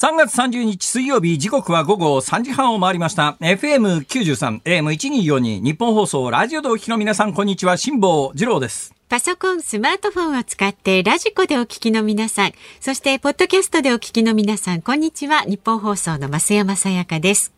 [0.00, 15.40] 3月30日水曜日時刻は午後3時半を回りました FM93 AM1242 ニッポン放送ラジオでお聞きの皆さんこんにちは辛坊治郎ですパソコン、スマートフォンを使ってラジコでお聞きの皆さん、そしてポッドキャストでお聞きの皆さん、こんにちは。
[15.40, 17.57] ニッポン放送の増山さやかです。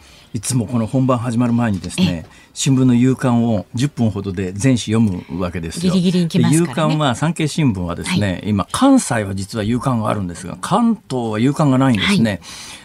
[0.33, 5.93] いつもこの本番始まる前にですね新聞の夕刊を10分ほどで全紙読むわけですよ。
[5.93, 12.31] ギリギリにね、夕刊は産経新聞はですね、はい、今関西は実は夕刊があるんですが関東は夕刊がないんですね。
[12.31, 12.41] はい、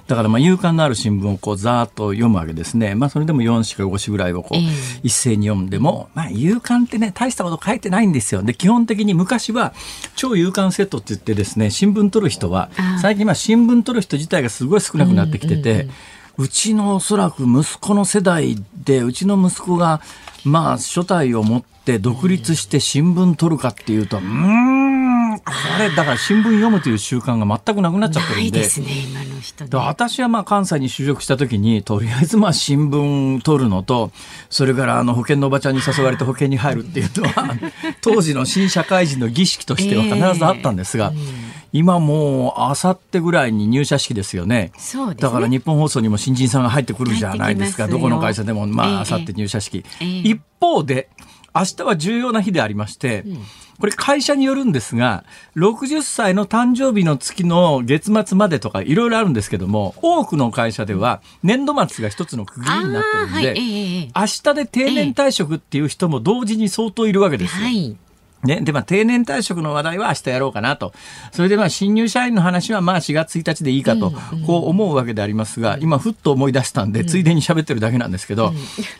[0.09, 2.95] だからまあ夕刊のある新聞をこうざーっと読むわけですね。
[2.95, 4.59] まあそれでも4紙か5紙ぐらいをこう
[5.03, 8.43] 一斉に読んでも、まあ夕刊ってね大したこと書いてないんですよ。
[8.43, 9.73] で基本的に昔は
[10.15, 12.71] 超夕刊セットって言ってですね新聞取る人は
[13.01, 15.71] 最近まあ新聞取る人自体がすごい少なくなってきてて。
[15.71, 20.01] うんうんうんうちのおそらく息子の世代で、うちの息子が、
[20.45, 25.45] まあ、初代を持って独立して新聞取るかっていうと、うん、こ
[25.79, 28.51] れ、だから新聞読むという習慣が全くなくなっちゃってるんで。
[28.51, 34.13] ですね、今の人、ね、私はまあ関西に就職した時に、とりあえずまあ新聞取るのと、
[34.51, 37.57] それからあの保険のおばちゃんに誘われて保険に入るっていうのは、
[38.03, 41.46] 当時の新社会人の儀式としては必ずあったんですが、えーうん
[41.77, 47.87] 今もうあさってぐらいに入社式ですよね、ね、だから日本放送にも新人さんが入ってくるじゃないですか。
[47.87, 48.67] どこの会社でも。
[48.67, 51.09] まああさって入社式、えー、一方で
[51.55, 53.39] 明日は重要な日でありまして、うん。
[53.79, 55.25] これ会社によるんですが、
[55.57, 67.65] 60歳の誕生日の月の月末までとかいろいろあるんですけども、多くの会社では年度末が一つの区切りになってるんで、はい、明日で定年退職っていう人も同時に相当いるわけですよ。
[67.65, 67.97] はい
[68.45, 70.93] ね、で、まあ、定年退職の話題は明日やろうかなと。
[71.33, 74.13] それで、まあ、新入社員の話は、まあ、4月1日でいいかと、
[74.47, 78.53] こう思うわけでありますが、今、ふっと思い出したんで、ついでに喋ってるだけなんですけど、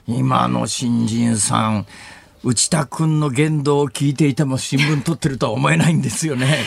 [0.07, 1.87] 今の新人さん、
[2.47, 6.59] 内田君の言動を聞いていても新聞取ってるとは思えないんですよね。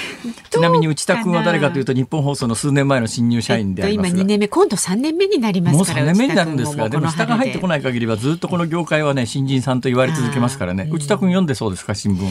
[0.49, 6.97] ちなみに内田君は誰かというと日本放送の数年前の新入社員でありますが、今2年目今度3年目になりますもう3年目になるんですがで。
[6.97, 10.89] も下が入ってこない限りはずっとこの業界はね新人さんと言われ続けますからね。
[10.91, 12.29] 内田君読んでそうですか新聞？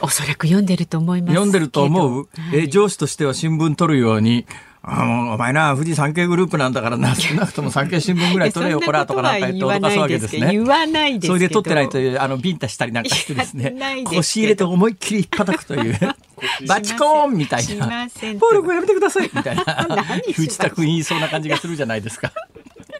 [0.00, 4.46] おそらく読んでると思います読んでると思う、はい、え上司としては新聞取るように
[4.82, 10.52] あお前な、富士山系グループなんだからな、少なくとも産経新聞ぐらい取れよ、こら、とかなんか言って脅かすわけですね。
[10.52, 13.74] 言わないですそれで取ってないという、あの、ビンタしたりなんかしてですね、
[14.06, 15.98] 腰入れて思いっきり叩くという、
[16.68, 18.06] バチコーンみたいな、
[18.38, 19.30] 暴力やめてください。
[19.34, 19.64] みたいな、
[20.38, 22.32] 内田君言いそうな感じがするじゃないですか。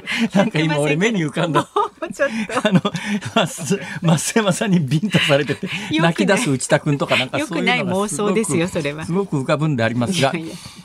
[0.34, 1.68] なんか今俺目に浮かんだ。
[2.64, 2.80] あの、
[4.16, 5.68] 増山さんにビンタされてて、
[6.00, 8.44] 泣き出す内田君とかなんかそういうのがすごく
[9.04, 10.32] すごく浮かぶんでありますが、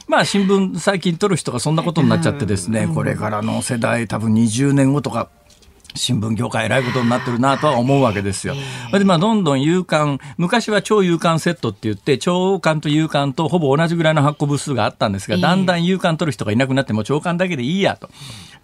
[0.08, 5.30] まあ新聞最近取る人がそんなことになっちゃってですね、これからの世代多分20年後とか、
[5.96, 8.56] 新聞業界えらいことになってるなとは思うわけですよ。
[8.92, 18.10] で、まあ、どんどん夕刊、昔は超夕刊セットって言って、長刊と夕刊とほぼ同じぐらいの発行部数があったんですが、だんだん夕刊取る人がいなくなっても長刊だけでいいやと。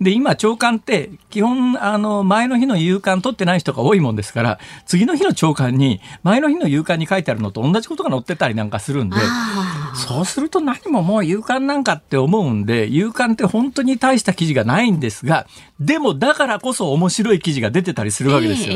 [0.02, 9.18] で、今、長官って、基本、あの、前の日の夕刊取ってない人が多いもんですから、次の日の長官に、前の日の夕刊に書いてあるのと同じことが載ってたりなんかするんで、
[9.96, 15.46] そうすると何ももう夕刊なんかって思うんで、夕刊って本当に大した記事がないんですが、
[15.80, 18.76] でもだからこそ面白い記事が出てたりするわけですよ。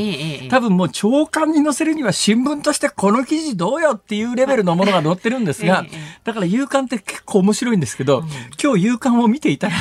[0.50, 5.86] 多分もう長官に載せるには新聞としてこの記事どうよっていうレベルのものが載ってるんですが、
[6.24, 8.24] だから夕刊って結構面白いんですけど、
[8.62, 9.74] 今日夕刊を見ていたら、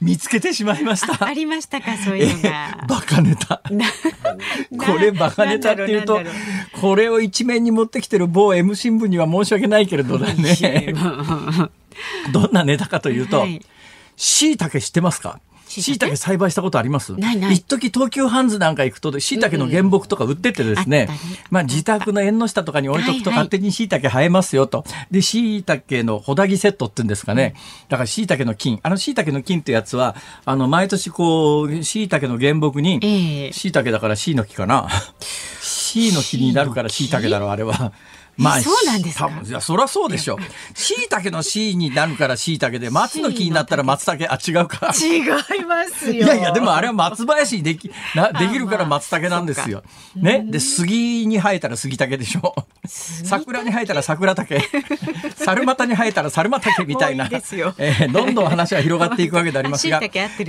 [0.00, 1.26] 見つけてしまいました。
[1.26, 2.86] ありましたか、そういうのが。
[2.88, 3.60] バカネタ。
[4.78, 6.20] これバカネタっていうと、
[6.80, 10.94] これを一面に持ってきてる某 M 新聞には申し訳ないけれどね。
[12.32, 13.46] どんなネタかというと、
[14.16, 15.38] しいたけ知ってますか？
[15.70, 17.14] しいたけ栽培したことあります？
[17.52, 21.08] 一時東急ハンズなんか行くとしいたけの原木とか売っててですね、
[21.50, 24.84] まあ自宅の縁の下とかに置いとくと勝手にしいたけ生えますよと。
[25.10, 27.54] で、しいたけのほだぎセットって言うんですかね。
[27.88, 28.80] だからしいたけの菌。
[28.82, 34.88] あのしいたけの菌ってやつは、あの毎年こう、しいたけの原木に、しいたけだからしいの木かな。
[35.62, 37.92] しいの木になるからしいたけだろう、あれは。
[38.40, 39.30] まあ、そうなんですか？
[39.44, 40.38] いや、そりゃそうでしょ。
[40.74, 44.92] しいたけのしになるからしいたけで、松の木になったら松茸、あ、違うか。
[44.98, 45.18] 違
[45.60, 46.12] いますよ。
[46.12, 49.82] いやいや、でもあれは松林にでき、な、できるから松茸なんですよ。
[50.16, 50.44] ね？
[50.48, 52.54] で、杉に生えたら杉茸でしょ。
[52.86, 54.54] 桜に生えたら桜茸。
[55.36, 57.26] 猿股に生えたら猿股茸みたいな。
[57.26, 57.30] いい
[57.78, 60.00] えー、どんどん話は広がっていくわけでありますが。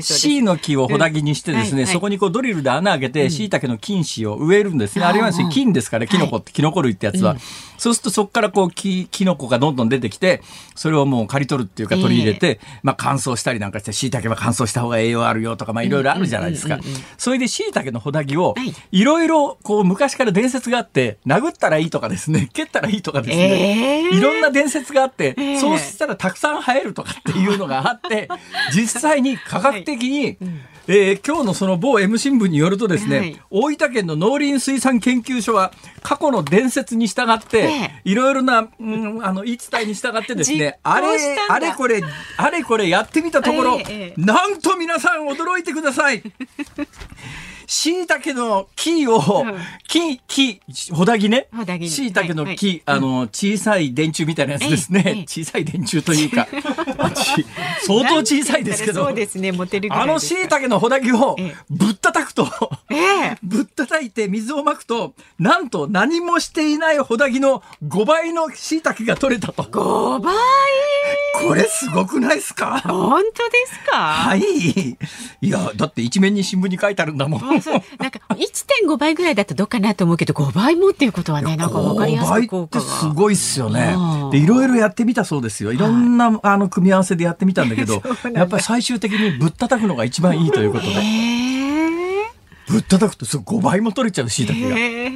[0.01, 5.05] しの木をほだ木にしてですね、そこにこうドリルで穴開けて、しいたけの菌糸を植えるんですね。
[5.05, 7.35] あれは金ですから、キノコって、キノコ類ってやつは。
[7.81, 10.43] そうするとそこからこうき、キノコがどんどん出てきて、
[10.75, 16.79] それをもう刈り取るっていうか取り入れて、まあ乾燥したりなんかして、椎茸は乾燥した方が栄養あるよとか、まあいろいろあるじゃないですか。
[17.17, 25.59] それで椎茸のほだぎをはい、いろいろこう昔から伝説があって、殴ったらいいとかですね、 蹴ったらいいとかですね、えーいろんな伝説があって、ええ。
[25.59, 28.27] そうしたらたくさん生えるとかっていうのがあって、
[28.75, 30.37] 実際に科学的に、
[30.87, 33.41] えー今日のその某 M 新聞によるとですね、はい。
[33.49, 41.07] 大分県の農林水産研究所は過去の伝説に従って、えいろいろな、うん、あの言い伝えに従ってです実ねあれ
[41.49, 42.01] あれこれ
[42.37, 44.21] あれこれやってみたところ、ええええ。
[44.21, 46.23] なんと皆さん驚いてください
[47.71, 49.57] 椎茸の木を、うん。
[49.87, 51.47] 木、木、ほだぎね。
[51.55, 55.23] ほだぎ椎茸のはい木、あの、小さい電柱みたいなやつですね。
[55.25, 56.47] 小さい電柱というか、
[57.15, 57.45] ち
[57.87, 59.05] 相当小さいですけど。
[59.05, 61.55] そう、ですね、モテるあの椎茸のほだぎをええ。
[61.69, 62.45] ぶったたくと、
[62.97, 63.37] ええ。
[63.43, 69.63] ぶったたいて水をまくと、なんと何もしていないほだぎの5倍の椎茸が取れたと。
[69.63, 70.33] 5倍？
[71.47, 72.79] これすごくないですか？
[72.81, 73.97] 本当ですか？
[73.97, 74.41] はい。
[74.41, 74.97] い
[75.41, 77.57] や、だって一面に新聞に書いてあるんだもん。
[77.57, 77.81] あそう。
[77.99, 82.91] なんか1.5倍ぐらいだとどうかなと思うけど5倍もっていうことはねなんか分かりやすく効5倍って果が。
[82.99, 83.95] すごいっすよね。
[84.31, 85.71] で、いろいろやってみたそうですよ。
[85.73, 88.01] いろんな、あの、組み合わせでやってみたんだけど
[88.33, 91.30] やっぱり最終的にぶったたくのが一番いいということで、へ
[92.71, 94.75] ぶったたくとそう5倍も取れちゃう椎茸が。
[94.77, 95.11] え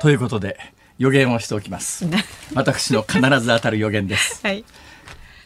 [0.00, 0.58] ということで、
[0.96, 2.06] 予言をしておきます。
[2.54, 4.40] 私の必ず当たる予言です。
[4.42, 4.64] はい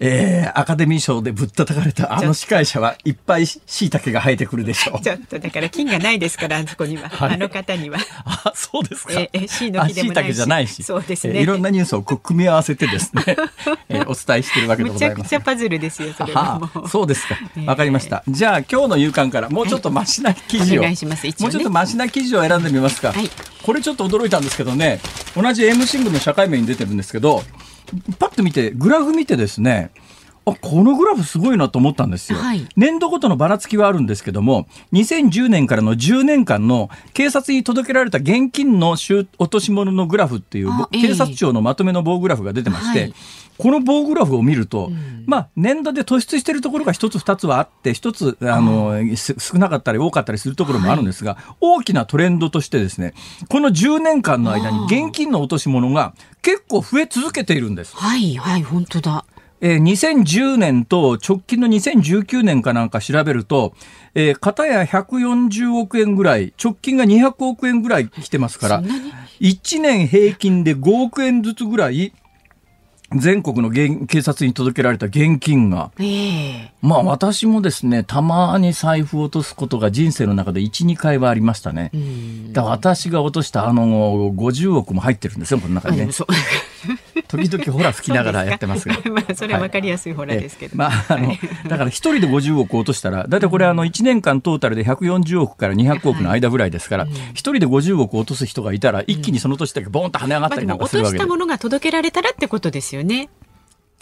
[0.00, 5.00] えー、アカデミー賞でぶったたかれたあの司会者はいっぱい椎茸が生えてくるでしょう。
[5.04, 9.14] ちょっとだから金がないですからあそこには、はいあの方にはあ、そうですか。
[9.14, 10.82] ええ椎の木でもないしあ椎茸じゃないし。
[10.82, 13.22] そうですねえーいろんなニュースを組み合わせてですね、
[13.88, 15.52] えーお伝えしているわけでむございますちゃくちゃ。
[15.52, 17.36] パズルですよそれはもうはあ、そうですか。
[17.66, 18.22] わかりました。
[18.28, 23.12] じゃあ今日の夕刊からもうちょっとマシな記事を、お願いします一応ねもうちょっとマシな記事を選んでみますか。
[23.12, 23.30] はい
[23.62, 25.00] これちょっと驚いたんですけどね、
[25.36, 27.44] 同じ M 新聞の社会面に出てるんですけど、
[28.18, 29.90] パッと見てグラフ見てですね。
[30.44, 43.14] あこのグラフすごいなと思ったんですよ、はい年度ごとのばらつきはあるんですけども2010年からの10年間の警察に届けられた現金の収落とし物のグラフっていう警察庁のまとめの棒グラフが出てまして、はい
[43.58, 44.90] この棒グラフを見ると、
[45.26, 53.14] まあ、年度で突出しているところが一つ二つはあって、一つ、あの、す少なかったり多かったりするところもあるんですが、大きなトレンドとしてですね、
[53.48, 57.96] この10年間の間に現金の落とし物が結構増え続けているんです。
[57.96, 59.24] はいはい本当だ。
[59.60, 63.74] えー2010年と直近の2019年かなんか調べると、
[64.14, 72.12] えー、片や140億円ぐらい、直近が200億円ぐらい来てますからそんなに、1年平均で5億円ずつぐらい、
[73.16, 76.72] 全国の現警察に届けられた現金が、ええ。
[76.80, 81.90] まあ私もですね、たまに財布を落とすことが人生の中で1、2回はありましたね。
[81.94, 82.52] うん。
[82.52, 86.08] だから私が落としたあの50億も入ってるんですよ、この中にね
[87.38, 88.96] 時々ほら吹きながらやってますが。
[89.10, 91.34] まあそれは分かりやすいホラーですけど、えまあ、あの、
[91.68, 101.18] だから一人で50億落としたら、だいたいこれあの1年間トータルで140億から200億の間ぐらいですから、一人で50億落とす人がいたら、一気にその年だけボーンと跳ね上がっまあ、たりなんかするわけで。
[101.18, 103.28] としたものが届けられたらってことですよね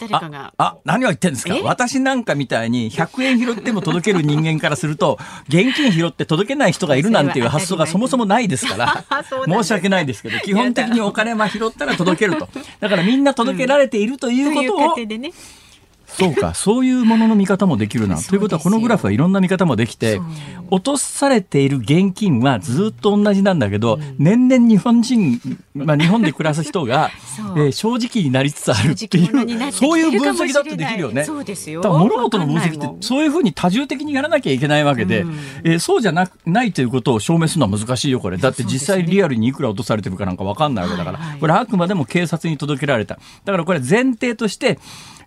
[0.07, 0.53] 誰かが。
[0.57, 1.55] あ、あ、何を言ってんですか？
[1.55, 1.61] え？
[1.61, 5.17] 私なんかみたいに100円拾っても届ける人間からすると、
[5.47, 9.05] 現金拾って届けない人がいるなんていう発想がそもそもないですから
[9.47, 12.49] 申し訳ないですけど、基本的にお金は拾ったら届けると。
[12.79, 15.31] だからみんな届けられているということを過程でね
[16.17, 18.17] そうか、 そういうものの見方もできるな。
[18.17, 20.21] ということは、このグラフはいろんな見方もできて
[20.69, 25.41] 落とされている現金はずっと同じなんだけど、年々日本人、
[25.73, 27.09] まあ日本で暮らす人が、
[27.57, 31.23] えー正直になりつつあるっていう、てそういう分析だってできるよね。
[31.23, 31.81] そうですよ。
[31.83, 35.39] 物事の分析ってそういうふうに多重的にやらなきゃいけないわけで、うん。
[35.63, 38.37] えーそうじゃなないということを証明するのは難しいよ、これ。
[38.37, 43.19] だって実際リアルにいくら落とされてるかなんかわかんないわけだから、これあくまでも警察に届けられた。
[43.45, 44.79] だからこれ前提として、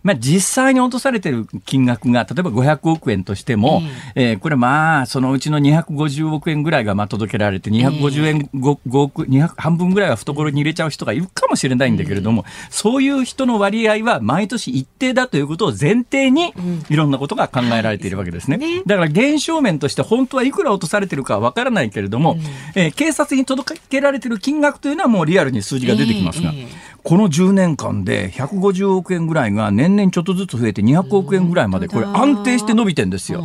[0.05, 3.83] まあ、実際に落とされてる金額が、例えば500億円としても、
[4.15, 16.53] えーこれまあ、そのうちの250億円ぐらいがまあ届けられて、250円 5, 5億、200半分ぐらいは懐に入れちゃう人がいるかもしれないんだけれども、そういう人の割合は毎年一定だということを前提に、
[16.91, 18.83] いろんなことが考えられているわけですね。
[18.87, 22.37] だから現象面として本当はいくら落とされてるかはわからないけれども、
[22.75, 33.45] えー警察に届けられてる金額というのはもうリアルに数字が出てきますが、ええええこの10年間で150億円ぐらいが年々ちょっとずつ増えて200億円ぐらいまでこれ安定して伸びてんですよ。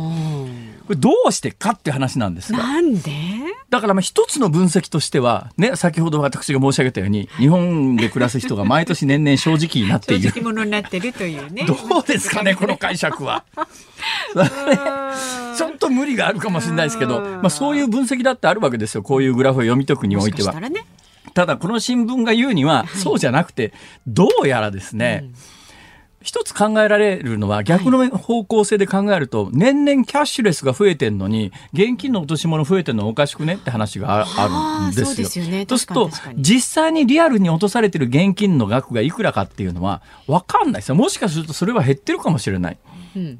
[0.86, 2.58] これどうしてかって話なんですが。
[2.58, 3.12] なんで？
[3.68, 10.30] だからまあ一つの分析としては、ね、先ほど私が申し上げたように、日本で暮らす人が毎年年々正直になっている。
[10.30, 13.44] 正直者になってるというねどうですかね、この解釈は。
[15.56, 19.04] ちょっと無理があるかもしれないですけど、まあそういう分析だってあるわけですよ。
[19.04, 20.60] こういうグラフを読み解くにおいてはもしかした。
[20.60, 20.84] らね
[21.34, 23.72] ただこの新聞が言うには、そうじゃなくて、
[24.06, 25.34] どうやらですね、うん
[26.22, 35.06] 一つ考えられるのは逆の方向性で考えると、年々キャッシュレスが増えてるのに現金の落とし物増えてるのはおかしくねって話があるんですよ。
[35.06, 35.60] そうすよね。
[35.60, 40.94] ると実際にリアルに落とされてる現金の額がいくらかっていうのは分かんないですよ。
[40.94, 42.78] もしかするとそれは減ってるかもしれない。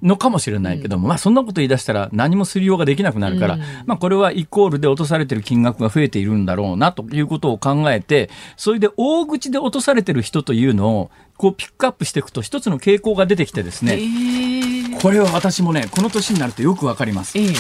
[0.02, 17.38] のかもしれないけども、うん、まあそんなこと言い出したら何もすりようができなくなるから、うん、まあこれはイコールで落とされてる金額が増えているんだろうなということを考えて、それで大口で落とされてる人というのをこうピックアップしていくと一つの傾向が出てきてですね、えー、これは私もね、この年になるとよくわかります。
[17.38, 17.54] えー、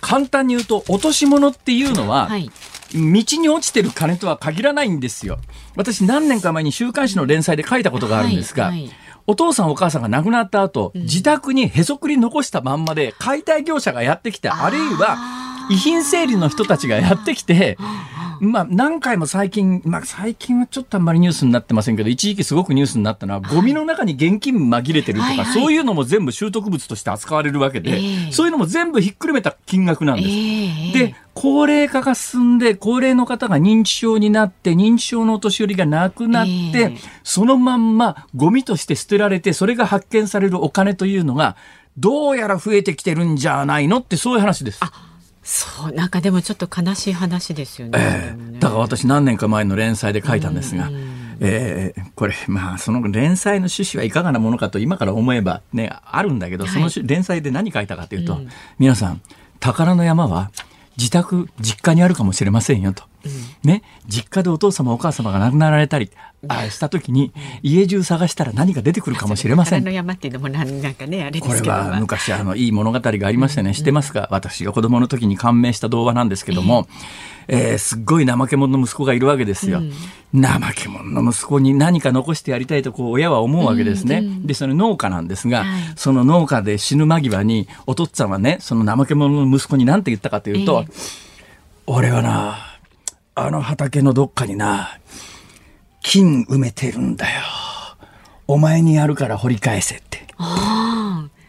[0.00, 2.50] 簡単に言うと落とし物っていうのは、はい。
[2.94, 5.38] 道に落ちてる金とは限らないんですよ。
[5.76, 8.92] 私何年か前に週刊誌の連載で書いたことがあるんですが、はいはい、
[9.26, 15.16] お父さんお母さんが亡くなった後、うん、自宅にへそくり残したまんまで解体業者がやってきて、あるいは
[15.70, 17.76] 遺品整理の人たちがやってきて、
[18.42, 30.28] まあ、何回も最近、まあ、最近はちょっとあんまりニュースになってませんけど、一時期すごくニュースになったのは、ゴミの中に現金紛れてるとか、はいはい、そういうのも全部習得物として扱われるわけで、えー、そういうのも全部ひっくるめた金額なんです。
[30.28, 41.54] えー、で、高齢化が進んで、高齢の方が認知症になって、認知症のお年寄りがなくなって、えー、そのまんまゴミとして捨てられて、それが発見されるお金というのが、
[41.96, 44.80] どうやら増えてきてるんじゃないのってそういう話です。
[45.42, 47.98] そうなんかでもちょっと悲しい話ですよね。
[48.00, 50.88] えー、だから私何年か前の連載で書いたんですが、
[51.40, 59.20] えー、これまあその連載の趣旨はいかがなものかと今から思えばねあるんだけど、その連載で何書いたかというと、うん、皆さん
[59.58, 60.52] 宝の山は
[60.96, 63.04] 自宅実家にあるかもしれませんよと。
[63.62, 66.10] ね、実家でお父様お母様が亡くなられたり
[66.48, 67.32] あした時に
[67.62, 69.84] 家中探したら何か出てくるかもしれません。
[69.84, 74.28] の山っていうのもなんかねあれこれは昔あのいい物語がありましてね、知ってますか？
[74.30, 76.88] 私が子供の時に感銘した動画なんですけども、
[77.46, 79.82] えー、すっごい怠け者の息子がいるわけですよ。
[80.34, 84.24] 怠け者の息子に何か残してやりたいとこう親は思うわけですね。
[84.42, 90.84] でそれ農家なんですが、その農家で死ぬ間際にお父っつぁんはねその怠け者の息子に何て言ったかというと、
[91.86, 92.56] 俺はな
[93.34, 94.98] あの畑のどっかにな、
[96.02, 97.42] 金埋めてるんだよ。
[98.46, 100.26] お前にやるから掘り返せって。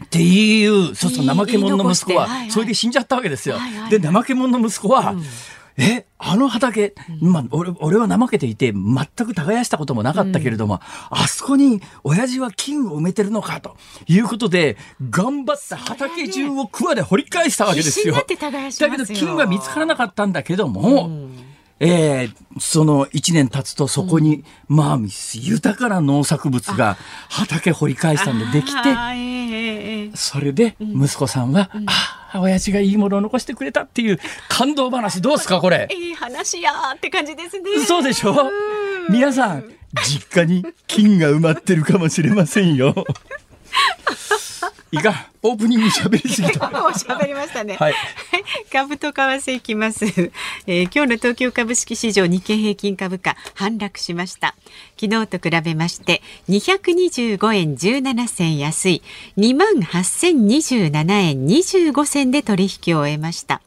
[0.04, 3.56] っていう、そうそう、怠け者の息子は、それで死んじゃったわけですよ。
[3.90, 5.14] で、怠け者の息子は、
[5.76, 10.80] え、あの畑、まあ、俺、俺は怠けていて、全く耕したこともなかったけれども、うん、
[11.18, 14.76] あそこに親父は金を埋めてるのか、ということで、
[15.10, 18.14] 頑張った畑中を桑で掘り返したわけですよ。
[18.14, 24.98] だけど金は見つからなかったんだけども、うんえー、その1年経つとそこに、うん、まあ
[25.34, 26.96] 豊かな農作物が
[27.28, 31.92] 畑掘り返したんでできて、えー、それで息子さんは、うん、あ
[32.32, 35.88] あ親父がいいものを残してくれたっていう感動話どうですかこれ。
[35.90, 37.84] いい話やって感じですね。
[37.86, 38.34] そうでしょ？
[39.10, 39.64] 皆さん
[40.04, 42.94] 実家に金が埋まってるかもしれませんよ
[44.94, 46.70] いかオープニング喋りすぎた。
[46.72, 47.76] もう喋りましたね。
[47.76, 47.94] はい。
[48.72, 50.04] 株と為替いきます、
[50.66, 54.54] えー、今日の東京株式市場日経平均株価反落しました。
[54.98, 59.02] 昨日と比べまして225円17銭安い
[59.36, 63.60] 2万8027円25銭で取引を終えました。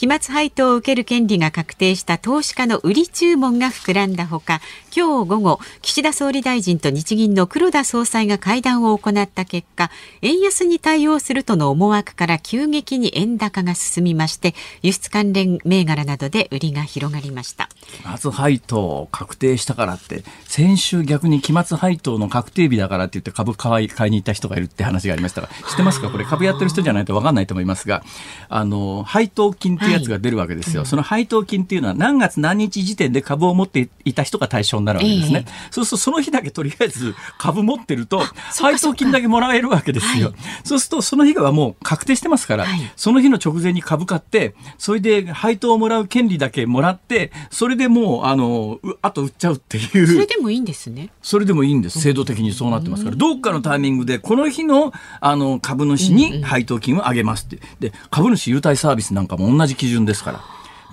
[0.00, 4.62] 期末配当を受ける権利が確定した投資家の売り注文が膨らんだほか
[4.96, 9.90] 今日午後岸田総理大臣と日銀の黒田総裁が会談を行った結果
[10.22, 17.68] 円安に対応するとの思惑から急激に円高が進みまして輸出関連銘柄などで売りが広がりました。
[17.90, 26.08] 期末配当確定したからって先週逆に期末配当の確定日だからって言って株買い買いに行った人がいるって話がありましたが知ってますか？
[26.08, 28.02] これ株やってる人じゃないと分かんないと思いますが
[28.48, 38.20] あの配当金ってやつが出るわけですよ、はい、その配当金っていうのは何月何日時点で株を持っていた人が対象になるわけですね、えー、そうするとその日だけとりあえず株持ってると
[38.60, 50.06] 配当金だけもらえるわけですよ、はい、そうするとその日がもう確定してますから、はい、その日の直前に株買ってそれで配当をもらう権利だけもらってそれでもうあのあと売っちゃうっていう。
[50.06, 51.10] それでもいいんですね。
[51.22, 52.00] それでもいいんです。
[52.00, 60.40] 制度的にそうなってますから、どっかのタイミングでこの日のあの株主に配当金を上げますって、で株主優待サービスなんかも同じ基準ですから。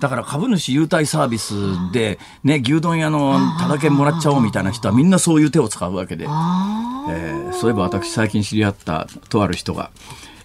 [0.00, 1.54] だから株主優待サービス
[1.92, 9.90] で、ね、牛丼屋のただけもらっちゃおうみたいな人はみんなそういう手を使うわけで、えー、そういえば私最近知り合ったとある人が、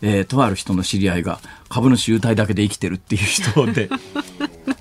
[0.01, 3.89] えー、とある人の知り合いが株主優待だけで生きてるっていう人で。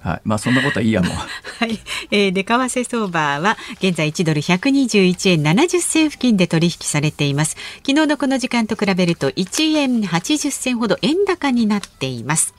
[0.00, 1.12] はい、まあそんなことはいいやもう。
[1.12, 1.78] はい、
[2.10, 7.56] えー、で為替相場は現在1ドル121円70銭付近で取引されています。
[7.86, 12.54] 昨日のこの時間と比べると1円80銭ほど円高になっています。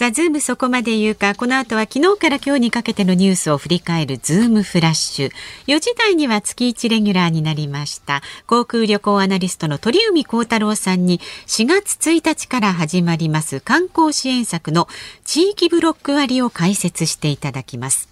[0.00, 5.30] さあ、ズームそこまで言うか、この後は昨日から今日にかけてのニュースを振り返るズームフラッシュ。
[5.66, 8.22] 4時台には月1レギュラーになりました。
[8.46, 14.88] 航空旅行アナリストの鳥海高太朗さんに4月1日から始まります観光支援策の
[15.26, 18.09] 地域ブロック割を解説していただきます。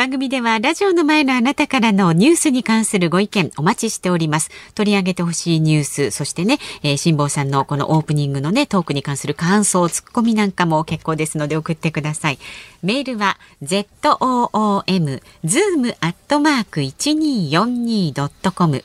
[0.00, 4.50] 番組ではラジオの前のあなたからのニュースに関するご意見お待ちしております。
[4.74, 12.38] 取り上げてほしいニュース、そしてね、えー、辛坊さんのこのオープニングのね、トークに関する感想、ツッコミなんかも結構ですので送ってください。
[12.82, 18.82] メールは zoom zoom アットマーク 1242.com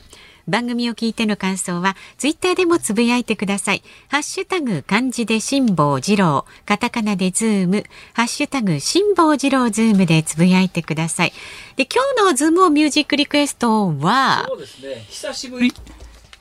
[0.48, 3.82] 番組を聞いての感想はツイッターでもつぶやいてください。
[4.08, 7.84] ハッシュタグ漢字で辛坊治郎、カタカナでズーム、
[8.14, 11.32] ハッシュタグ辛坊治郎ズームでつぶやいてください。
[11.76, 15.72] で、今日のズームミュージックリクエストは、そうですね、久しぶり、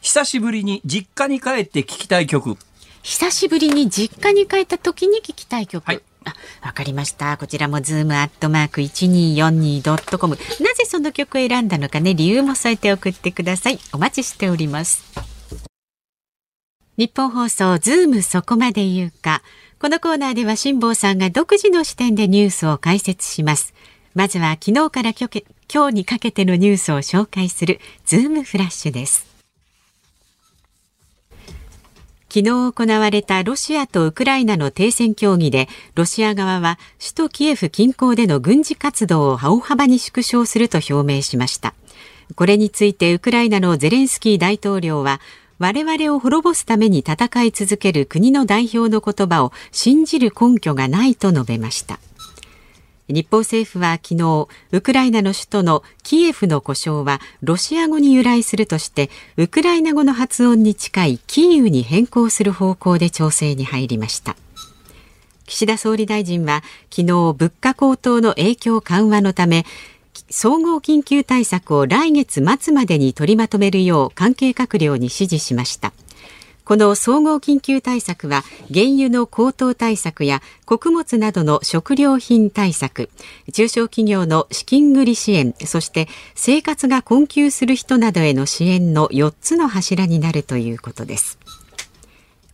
[0.02, 2.58] 久しぶりに実家に帰って聞きたい曲。
[3.02, 5.86] 久しぶりに実家に帰った時に聞きたい曲。
[5.86, 6.02] はい
[6.62, 7.38] わかりました。
[7.38, 10.38] こちらもズームアットマーク 1242.com。
[10.62, 13.80] なぜその曲を選んだのかね、理由も添えて送ってください。
[13.94, 15.04] お待ちしております。
[16.98, 19.44] ニッポン放送ズームそこまで言うか。
[19.80, 23.74] このコーナーでは辛坊さんが独自の視点でニュースを解説します。
[24.14, 25.30] まずは昨日から今
[25.90, 29.35] 日にかけてのニュースを紹介するズームフラッシュです。
[32.36, 41.74] 昨日行われたロシアとウクライナの停戦協議でロシア側は首都キエフ近郊での軍事活動を大幅に縮小すると表明しました。
[42.36, 45.22] これについてウクライナのゼレンスキー大統領は
[45.60, 52.02] 我々を滅ぼすために戦い続ける国の代表の言葉を信じる根拠がないと述べました。
[53.08, 64.36] 日本政府は昨日ウクライナの首都のキエフの呼称はロシア語に由来するとしてウクライナ語の発音に近いキーウに変更する方向で調整に入りました。
[65.46, 67.06] 岸田総理大臣は昨日
[67.38, 69.66] 物価高騰の影響緩和のため
[70.32, 75.94] 総合緊急対策を来月末までに取りまとめるよう関係閣僚に指示しました。
[76.66, 78.44] この総合緊急対策は
[78.74, 83.10] 原油の高騰対策や穀物などの食料品対策
[83.54, 91.38] 中小企業の資金繰り支援そして生活が困窮する人などへの支援の4つの柱になるということです。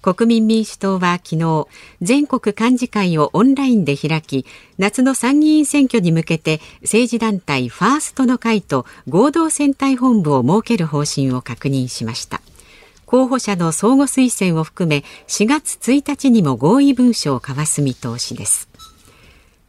[0.02, 1.67] 国民民主党は昨日
[2.02, 4.47] 全国幹事会をオンラインで開き
[4.80, 12.41] 夏の参議院選挙に向けて政治団体ファーストの会と合同選対本部を設ける方針を確認しました。
[13.12, 18.69] 候補者の相互推薦を含め4月1日にも合意文書を交わす見通しです。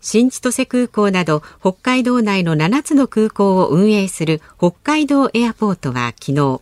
[0.01, 6.61] 新千歳空港など北海道内の7つの空港を運営する北海道エアポートは昨日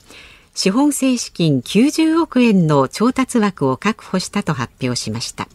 [0.54, 5.48] 資本正資金90億円の調達枠を確保したと発表しました。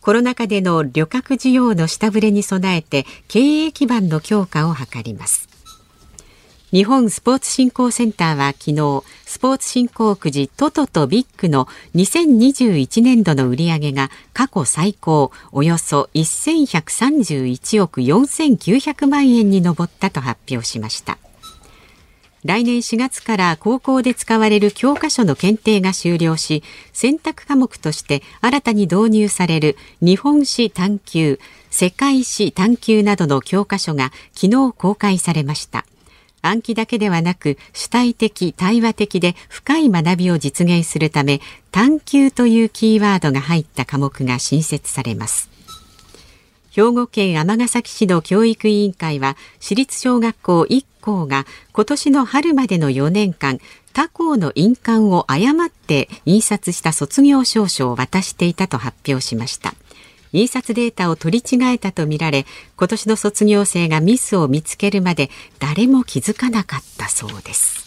[0.00, 5.53] コロナ禍での旅客需要の下振れに備えて経営基盤の強化を図ります。
[6.74, 21.18] 日本スポーツ振興センターは昨日スポーツ振興くじトトとビッグの2021年度の売り上げが過去最高およそ1131億4900万円に上ったと発表しました。
[22.44, 31.38] 来年4月から高校で使われる教科書の検定が終了し選択科目として新たに導入される日本史探究
[31.70, 35.86] 世界史探究などの教科書が昨日公開されました。
[36.44, 45.50] 暗記だけではなく主体的対話的で深い学びを実現するため探究というキーワードが入った科目が新設されます。
[46.70, 53.60] 兵庫県尼崎市の教育委員会は私立小学校1校が今年の春までの4年間
[53.92, 59.74] 他校の印鑑を誤って印刷した卒業証書を渡していたと発表しました。
[60.34, 62.44] 印刷データを取り違えたとみられ
[62.76, 67.83] 今年の卒業生がミスを見つけるまで誰も気づかなかったそうです。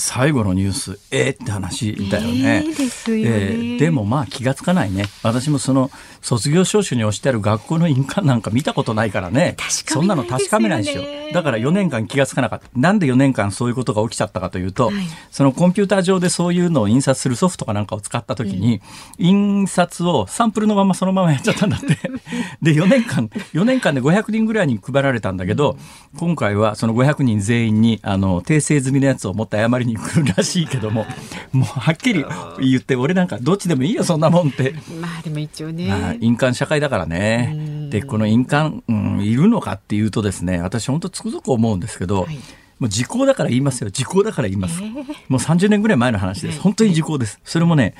[0.00, 2.64] 最後のニュースえー、って話だよね。
[2.66, 5.04] えー、ですよね、えー、でもまあ気がつかないね。
[5.22, 5.90] 私もその
[6.22, 9.56] 卒業証書に押してある学校の印鑑なんか見たことないからね。
[9.68, 11.04] そんなの確かめないですよ。
[11.32, 12.66] だから4年間気がつかなかった。
[12.74, 14.94] なんで4年間そういうことが起きちゃったかというと、はい、
[15.30, 18.80] そのコンピューター上でそういうのを印刷するソフトかなんかを使った時に、
[19.18, 21.98] うん、印刷をサンプルのままそのままやっちゃったんだって。
[22.62, 25.76] で、4年間、4年間で500人ぐらいに配られたんだけど、
[26.16, 31.06] 今回はその500人全員に、あの、訂正済みのやつを持って誤りに来るらしいけども、
[31.52, 32.24] もうはっきり
[32.60, 34.74] 言って、俺なんかどっちでもいいよ、そんなもんって。
[35.00, 35.88] まあでも一応ね。
[35.88, 37.88] まあ、印鑑社会だからね。
[37.90, 42.38] で、この印鑑、うん、いるのかっていうとですね、私本当つくづく思うんですけど、はい。
[42.80, 43.90] もう時効だから言いますよ。
[43.90, 44.94] 時効だから言います、えー、
[45.28, 46.60] もう30年ぐらい前の話です。
[46.60, 47.38] 本当に時効です。
[47.44, 47.94] それもね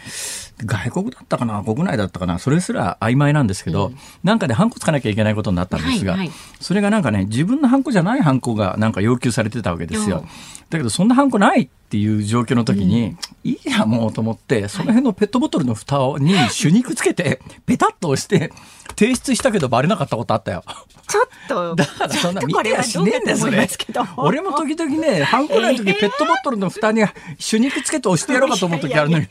[0.65, 1.63] 外国だったかな？
[1.63, 2.39] 国内だったかな？
[2.39, 10.25] それすら曖昧なんですけど、うん、なんかでハンコつかなきゃいけないことになったんですが、はいはい、それがなんかね自分のハンコじゃないハンコがなんか要求されてたわけですよ。
[10.71, 18.53] だけどそんなハンコないっていう状況の時に、うん、いいやもうと思ってその辺のペットボトルの蓋に手肉つけてペタッと押して
[18.97, 20.63] 提出したけどバレなかったことあったよ。
[21.09, 21.75] ちょっと。
[21.77, 23.69] だからそんな見てやしねえんだよ、それ。
[24.17, 27.05] 俺も時々ね、ハンコない時、ペットボトルの蓋に
[27.39, 29.27] 手肉つけて押してやろうかと思う時あるのに。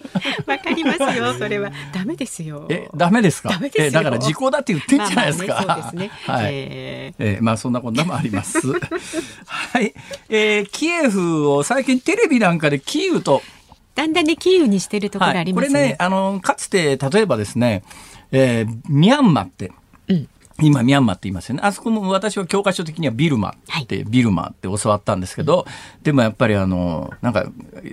[0.45, 1.71] わかりますよ、それは。
[1.93, 2.65] ダメですよ。
[2.69, 3.59] え、ダメですか？
[3.75, 5.53] え、だから時効だって言ってんじゃないですか。
[5.53, 6.11] まあまあね、そうですね。
[6.25, 6.45] はい。
[6.53, 8.59] えー、えー、まあそんなこんなもあります。
[9.45, 9.93] はい。
[10.29, 13.41] えー、キエフを最近テレビなんかでキーウと、
[13.95, 15.79] だんだんね、キーウにしてるところありますね。
[15.79, 17.83] はい、これね、あの、かつて、例えばですね、
[18.31, 19.71] えー、ミャンマって、
[20.61, 21.61] 今、ミャンマーって言いますよね。
[21.63, 25.65] あそこも私は教科書的にはビルマって、はい、ビルマって教わったんですけど、
[26.03, 27.45] でもやっぱりあの、なんか、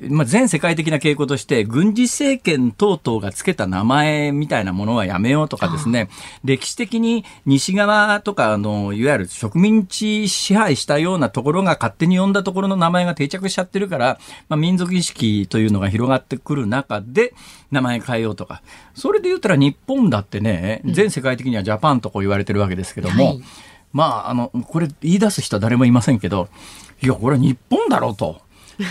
[0.08, 6.08] まあ、全世界的な傾向として、軍事政権等々がつけた名前みたいなものはやめようとかですね、
[6.44, 17.34] 歴史的に西側とか、あの、いわゆる植民地支配したようなところが勝手に呼んだところの名前が定着しちゃってるから、まあ、民族意識というのが広がってくる中で、
[17.70, 18.62] 名前変えようとか。
[18.94, 23.42] それで言ったら日本だってね、全世界的にはジャパンとこう言われてるわけですけども、はい、
[23.92, 26.48] まあ、あの、これ言い出す人は誰もいませんけど、
[27.02, 28.40] いや、これは日本だろうと。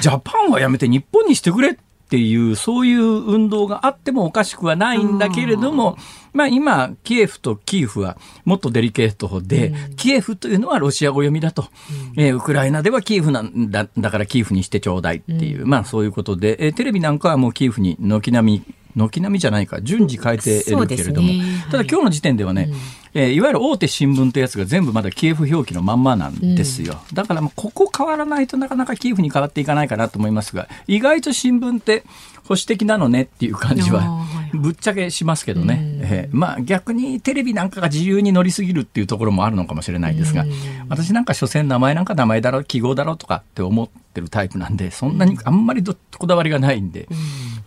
[0.02, 1.76] ジャパンはやめて日本にしてくれっ
[2.08, 5.98] ていう、そういう運動があってもおかしくはないんだけれども、
[6.34, 11.68] まあ今、キエフとキーフはもっとデリケートで、うん、キエフというのはロシア語読みだと、
[12.16, 22.70] うん、えー、ウクライナではキーフなんだ、だからキーフにしてちょうだいっていう、うん、まあそういうことで、えー、テレビなんかはもうキーフに軒並み軒並みじゃないか順次変えているけれども、ねはい、ただ今日の時点ではね、
[23.14, 32.04] うん、えー、いわゆる大手新聞というやつが全部まだキエフ表記のまんまなんですよ、うん、だからここ変わらないとなかなかキエフに変わっていかないかなと思いますが意外と新聞って
[32.46, 40.46] 保守的なのねっていう感じはぶっちゃけしますけどね、えー、まあ逆にテレビなんかが自由に乗りすぎるっていうところもあるのかもしれないですが
[40.88, 47.08] 私なんか所詮名前なんか名前だろ記号だろとかって思ってるタイプなんでそんなにあんまりこだわりがないんで。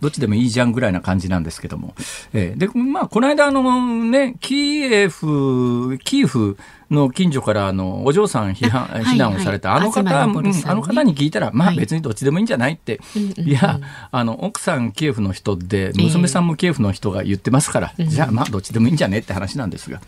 [0.01, 1.93] どっちでもいいじゃんぐらいな感じなんですけども。
[2.33, 3.61] えー、で、まあ、この間、あの
[4.05, 6.57] ね、キエフ、キーフ
[6.89, 12.99] の近所からあのお嬢さん批判、避難をされた、あの方、あの方に聞いたら、まあ別にどっちでもいいんじゃないって、
[13.37, 13.79] い、や、
[14.11, 20.01] あの奥さんキエフの人で、娘さんもキエフの人が言ってますから、じゃあまあどっちでもいいんじゃねって話なんですが。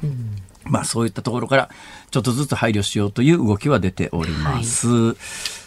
[0.64, 1.70] まあそういったところから
[2.12, 4.88] ちょっとずつ配慮しようという動きは出ております。
[4.88, 5.16] はい、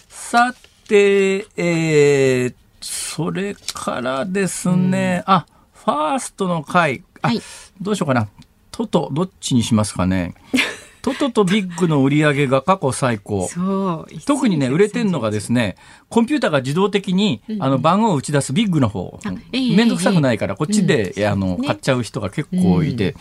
[0.09, 0.55] さ
[0.87, 7.41] て、えー、それからですね、うん、あ、ファーストの回、あ、はい、
[7.81, 8.29] どうしようかな。
[8.71, 10.35] トト、どっちにしますかね。
[11.05, 13.51] トトとビッグの売り上げが過去最高。
[14.25, 15.77] 特にね、売れてんのがですね、
[16.09, 19.21] コンピューターが自動的に、あの番号を打ち出すビッグの方、
[19.53, 23.15] 面倒くさくないから、こっちで、あの、買っちゃう人が結構いて、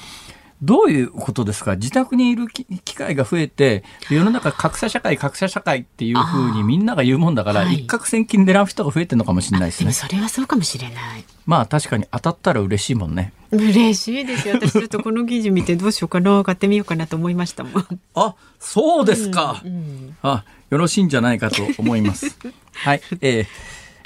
[0.61, 1.75] どういうことですか？
[1.75, 9.91] 自宅にいる機会が増えて、世の中格差社会、格差社会っていうふうにみんなが言うもんだから、一攫千金狙う人が増えてるのかもしれないですね。
[9.91, 11.25] それはそうかもしれない。
[11.45, 13.33] まあ確かに当たったら嬉しいもんね。
[13.51, 14.55] 嬉しいですよ。
[14.55, 17.85] 私ちょっとこの記事見てどうしようかな、買ってみようかなと思いましたもん。
[18.15, 19.61] あ、そうですか。
[19.65, 22.37] うんうん、あ、よろしいんじゃないかと思います。
[22.73, 23.01] はい。
[23.21, 23.45] えー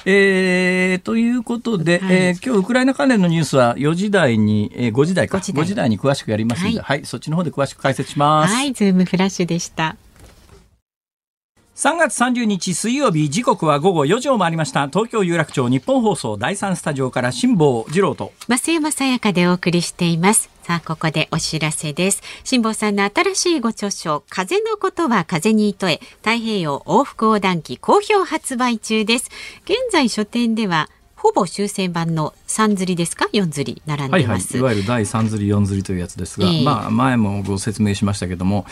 [0.09, 5.39] えー、ということで、はい、えー、今日ウクライナ関連のニュースは4時台に、えー、5時台か。
[5.39, 8.53] 5時台 ,5 時台に詳しくやりますので、はい、はい、そっちの方で詳しく解説します。
[8.53, 9.97] はい、ズームフラッシュでした。
[11.75, 14.87] 3月30日水曜日時刻は午後4時を回りました。
[14.87, 18.31] 東京有楽町日本放送第3スタジオから辛坊治郎と。
[18.47, 22.21] 増山さやかでお送りしていますさあ、ここでお知らせです。
[22.43, 29.29] 辛坊さんの新しいご著書、風のことは風に糸へ、太平洋往復横断機好評発売中です。
[29.63, 33.27] 現在書店では、ほぼ修正版の三釣りですか？
[33.33, 38.65] 四釣り並んでます、はいはい、いわゆる第三釣り四釣りというやつですが、えー、まあ前もご説明しましたけども、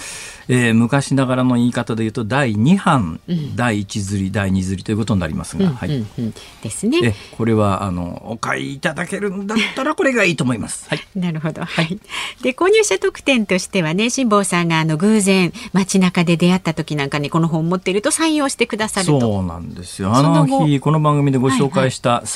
[0.47, 6.34] えー、昔ながらの言い方で言うと第二版、うん、第一釣り第二釣りということになりますが、はい、うんうん。
[6.62, 7.15] ですね。
[7.36, 10.88] これはあのお買いいただけるんだったらこれがいいと思います。
[10.88, 11.99] はい、なるほど、はい、
[12.43, 19.19] で購入者特典としてはね辛坊さんがあの偶然街中で出会った時なんかにこの本を持っていると採用してくださると。
[19.19, 20.13] そうなんですよ。
[20.13, 22.34] あの日この番組でご紹介した三人以外に、はい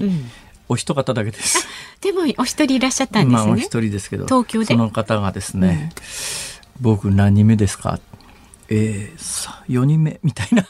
[0.00, 0.30] はいうん
[0.68, 1.66] お一方だけです。
[2.00, 3.46] でもお一人いらっしゃったんですね。
[3.46, 5.92] まあお一人ですけど、東京でその方がですね、
[6.78, 8.00] うん、僕何人目ですか？
[8.70, 10.66] えー、さ4人目みたいな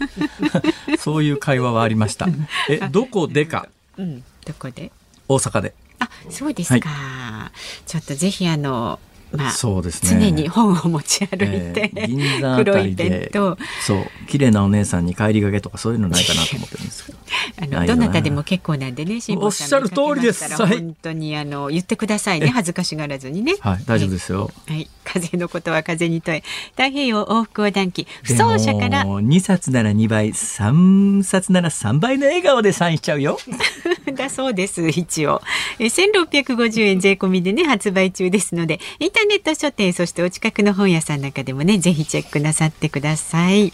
[0.98, 2.26] そういう会話はありました。
[2.70, 3.68] えどこでか？
[3.98, 4.90] うん、どこで？
[5.28, 5.74] 大阪で。
[5.98, 6.88] あそうですか。
[6.88, 8.98] はい、ちょっとぜひあの
[9.36, 10.30] まあ、そうですね。
[10.30, 11.38] 常に本を持ち歩い
[11.72, 17.18] て、えー銀座あた黒いりでペンとそう綺麗なお姉さんに帰りがけとかそういうのないかなと思ってるんですけど。
[17.60, 20.56] あのどなたでも結構なんでね辛坊さんおっしゃる通りです。
[20.56, 22.48] 本当にあの言ってくださいね。
[22.48, 23.56] 恥ずかしがらずにね。
[23.60, 24.50] はい大丈夫ですよ。
[24.66, 26.42] はい、風のことは風に問え
[26.72, 29.04] 太平洋往復横断機不走者から。
[29.04, 33.38] でも2冊なら2倍3冊なら3倍の笑顔でサインしちゃうよ。
[34.14, 35.42] だそうです一応。
[35.78, 43.72] え1650円税込みでね発売中ですのでインターネット書店そしてお近くの本屋さんなんかでもねぜひチェックなさってください。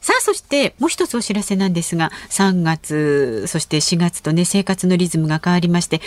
[0.00, 6.02] さあそしてもう一つお知らせなんですが3月そして4月とね生活のリズムが変わりまして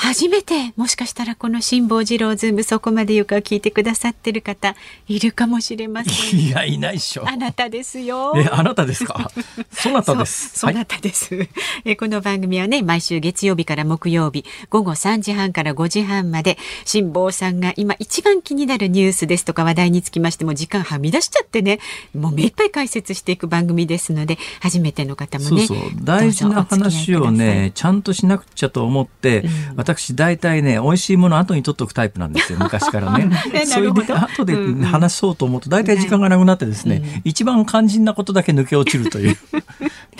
[0.00, 4.76] 初めてもしかしたらこの辛坊治郎ズームそこまで言うか聞いてくださってる方
[5.08, 6.40] いるかもしれません。
[6.40, 8.32] いやいないっしょあなたですよ。
[8.36, 9.28] えあなたですか？
[9.72, 11.48] そなたですそなたです。
[11.84, 21.80] えこの番組はね、毎週月曜日から木曜日、午後3時半から5時半まで、辛坊さんが今一番気になるニュースですとか話題につきましても、時間はみ出しちゃってね、
[22.14, 25.66] もう目いっぱい解説していく番組ですので、初めての方もね。
[25.66, 32.58] そうそう大事な話をねちゃんとしなくちゃと思って、うん私大体ね美味しいもの後に取っておくタイプなんですよ。
[32.58, 33.30] 昔からね。
[33.54, 37.22] えそれで後で話そうと思うと大体時間がなくなってですね、うん。
[37.24, 39.36] 一番肝心なことだけ抜け落ちるという。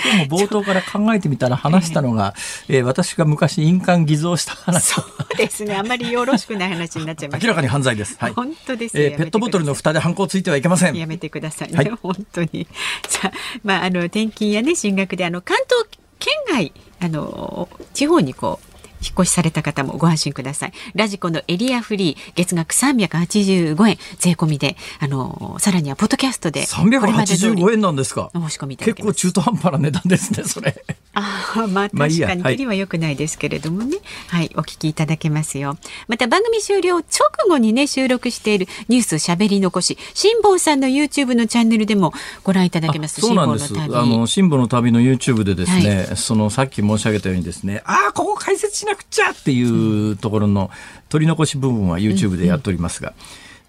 [0.00, 2.34] 今日も冒頭から考えてみたら話したのが、
[2.68, 5.74] えー私が昔印鑑偽造した話そうですね。
[5.74, 7.46] あんまりよろしくない話になっちゃいました。
[7.46, 8.32] 明らかに犯罪です、はい。
[8.32, 9.04] 本当ですよ。
[9.04, 10.96] えーペットボトルの蓋で犯行ついてはいけません。
[10.96, 11.90] やめてくださいね、はい。
[12.00, 12.66] 本当に。
[13.08, 13.32] さあ、
[13.64, 15.86] まあ、あの転勤やね進学であの関東
[16.18, 18.67] 県外あの地方にこう。
[19.02, 20.72] 引っ越しされた方もご安心ください。
[20.94, 28.30] ラジコのエリアフリー月額385円税込みで、あのさらにはポッドキャストでこれまで通り385円なんですか？
[28.34, 28.76] お申し込み。
[28.76, 33.96] 結構中途半端な値段ですねそれあ あ、まあ確かに切りは良くないですけれどもね、
[34.28, 35.76] はい、お聞きいただけますよ。
[36.06, 37.04] また番組終了直
[37.48, 42.12] 後にね収録しているニュースしゃべり残し、辛坊さんの YouTube のチャンネルでも
[42.44, 43.20] ご覧いただけます。
[43.20, 43.68] そうなんです。
[43.68, 50.70] 辛坊の旅あの、辛坊の旅の YouTube でですね、そのさっき申し上げたようにですね、ああ、ここ解説しなくちゃっていうところの
[51.08, 53.14] 取り残し部分は YouTube でやっておりますが、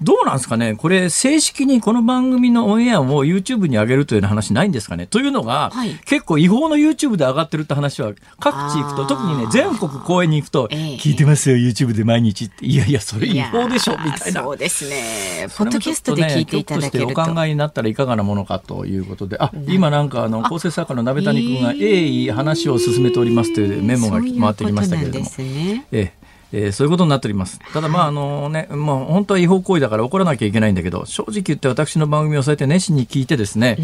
[0.02, 0.76] どうなんですかね？
[0.76, 5.08] これ正式にこの番組のオンエアを YouTube に上げるというような話ないんですかね？
[5.08, 5.94] というのが、はい。
[6.06, 10.96] 結構違法の YouTube で上がってるって話は各地行くと特にね全国公演に行くと、ええ。
[10.96, 12.66] 聞いてますよ YouTube で毎日って。
[12.66, 13.98] いやいやそれ違法でしょ？
[13.98, 14.42] みたいな。
[14.44, 15.48] そうですね。
[15.58, 17.14] ポッドキャストで聞いていただけると。
[17.14, 25.88] としてお考えになったらいかがなものかということで、あ、今なんかあの構成作家の鍋谷君がえー鋭意話を進めておりますというメモが回ってきましたけれども、そういうことなんですね。
[25.92, 26.19] ええ
[26.52, 27.60] えーそういうことになっております。
[27.74, 33.78] ただまああのね、まあ本当は違法行為だから怒らなきゃいけないんだけど、正直言って私の番組をそうやって熱心に聞いてですね、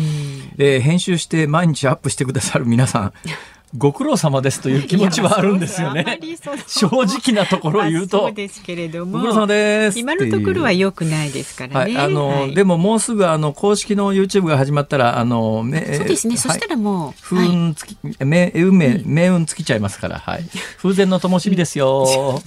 [0.57, 3.13] えー編集して毎日アップしてくださる皆さん、
[3.77, 6.19] ご苦労様ですという気持ちはあるんですよね。
[6.67, 9.13] 正直なところを言うまあと、そうですけれども。
[9.13, 9.99] ご苦労様です。
[9.99, 11.95] 今のところは良くないですからね。
[11.95, 16.37] はい、あの、はいでももうすぐあの公式の YouTube が始まったらあのめそうですね。
[16.37, 20.45] そしたらもう、風雲つき、命運命、命運尽きちゃいますから、はい。
[20.77, 22.05] 風前の灯火ですよ。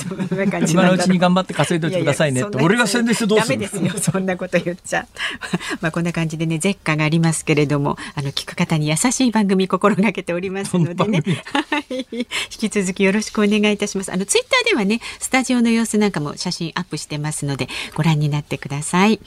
[0.68, 2.56] 今のうちに頑張って稼いでおいてくださいねって。
[2.56, 4.00] やや俺が宣伝してどうするダメですよ。
[4.00, 5.06] そんなこと言っちゃ。
[5.80, 11.22] まあこんな感じでね、舌禍がありますけれども、あの聞く方に優しい番組心がけておりますのでね。
[11.52, 12.06] はい。
[12.10, 14.12] 引き続きよろしくお願いいたします。
[14.12, 19.20] あのツイッターではね、スタジオの様子なんかも写真アップしてますので、ご覧になってください。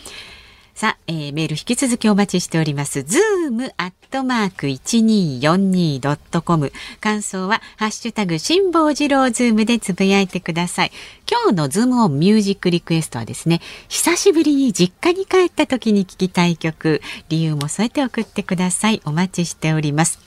[0.73, 3.03] さあ、えーメール引き続きお待ちしております。
[3.03, 6.71] ズームアットマーク 1242.com。
[6.99, 10.91] 感想は、ハッシュタグ、辛坊治郎ズームでつぶやいてください。
[11.29, 19.01] 今日のズームオンミュージックリクエストはですね、久しぶりに実家に帰った時に聴きたい曲、理由も添えて送ってください。
[19.05, 20.19] お待ちしております。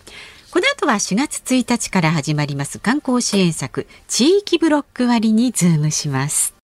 [0.55, 6.55] この後は4月1日から始まります観光支援策、地域ブロック割にズームします。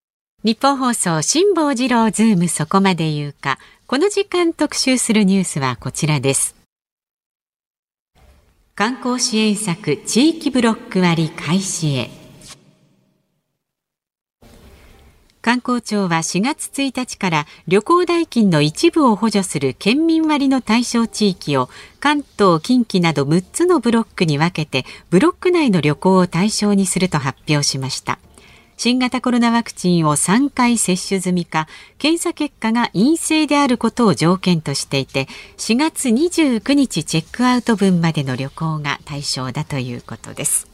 [0.45, 3.59] ニッポン放送辛坊治郎ズームそこまで言うか。
[3.89, 6.55] この時間特集するニュースはこちらです。
[8.77, 12.20] 観光支援策地域ブロック割開始へ。
[15.43, 28.19] 観光庁は4月1日から旅行代金の一部を補助する県民割の対象地域を関東、近畿など6つのブロックに分けてブロック内の旅行を対象にすると発表しました。
[28.77, 40.70] 新型コロナワクチンを3回接種済みか、検査結果が陰性であることを条件としていて、4月29日チェックアウト分までの旅行が対象だということです。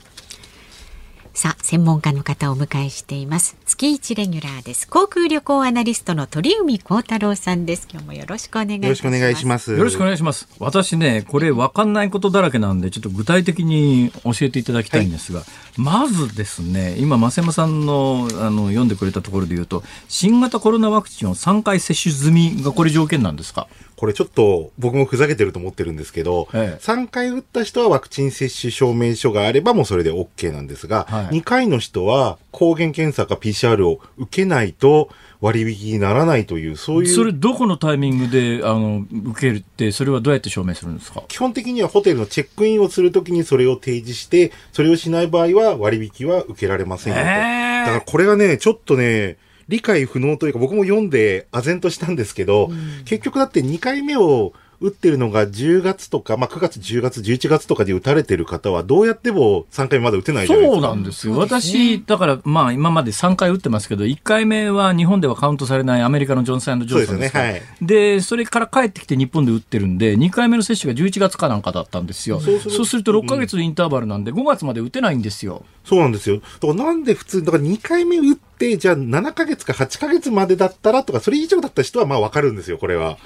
[1.36, 3.58] さあ、専門家の方をお迎えしています。
[3.66, 4.88] 月一レギュラーです。
[4.88, 7.86] 航空旅行アナリストの鳥海高太郎さんです。
[7.92, 8.86] 今日もよろしくお願いします。
[8.86, 9.72] よろしくお願いします。
[9.72, 10.48] よろしくお願いします。
[10.58, 23.68] 私ね、これ分かんないことだらけなんで、ちょっと具体的に教えていただきたいんですが、はい、まずですね、今、増山さんのあの読んでくれたところで言うと、新型コロナワクチンを3回接種済みがこれ条件なんですか？
[23.96, 35.08] これちょっと僕もふざけてると思ってるんですけど、ええ、3回打った人はワクチン接種証明書があればもうそれで OK なんですが、はい、2回の人は抗原検査か PCR を受けないと
[35.40, 37.14] 割引にならないという、そういう。
[37.14, 41.22] それどこのタイミングであの受けるって、それはどうやって証明するんですか？
[41.28, 47.24] 基本的にはホテルのチェックインをするときにそれを提示して、それをしない場合は割引は受けられませんよと。
[47.24, 49.36] だからこれがね、ちょっとね、
[49.68, 60.80] 理解不能というか、僕も読んで唖然としたんですけど、うん、結局だって2回目を打ってるのが10月とか、まあ、9月、10月、11月とかで打たれてる方は、どうやっても3回目まだ打てないじゃないですか。
[60.80, 61.36] そうなんですよ。
[61.36, 67.40] 私、だから、まあ、今まで3回打ってますけど、1回目は日本ではカウントされないアメリカのジョンソンジョンソンですね。
[67.40, 67.62] はい。
[67.80, 72.40] で、それから帰ってきて日本で打ってるんで、2回目の接種が11月かなんかだったんですよ。
[72.40, 75.64] そうそうすると6か月のインターバルなんで、5月まで打てないんですよ。
[75.84, 76.36] そうなんですよ。
[76.36, 83.18] だからなんで普通、だから2回目打って、じゃあ7か月か8か月までだったらとか、それ以上だった人はまあわかるんですよ、これは。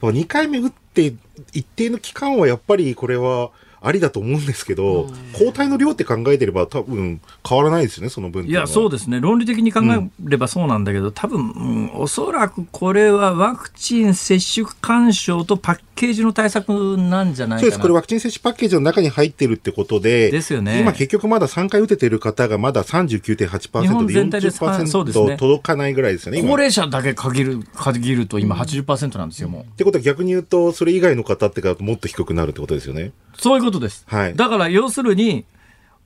[0.00, 1.14] 2回目打って
[1.52, 3.50] 一定の期間はやっぱりこれは
[3.86, 9.20] ありだと思うんですけど、抗体の量って考えてれば多分変わらないですよね、その分いや、そうですね。
[9.20, 17.80] 論理的に考えればそうなんだけど、うん、多分、うん、おそらくこれはワクチン接種干渉とパッケージの対策なんじゃないかなそうです。
[17.80, 20.80] これワクチン接種パッケージの中に入ってるってことで、ですよね。
[20.80, 25.36] 今結局まだ3回打ててる方がまだ39.8%で40%そうで。
[25.36, 26.42] 届かないぐらいですよね。
[26.42, 29.62] 高齢者だけ限る、限ると今80%なんですよ、もう。
[29.62, 33.12] ってことは逆に言うと、それ以外の方ってかもっと低くなるってことですよね。
[33.38, 34.04] そういうことです。
[34.06, 34.36] はい。
[34.36, 35.44] だから要するに、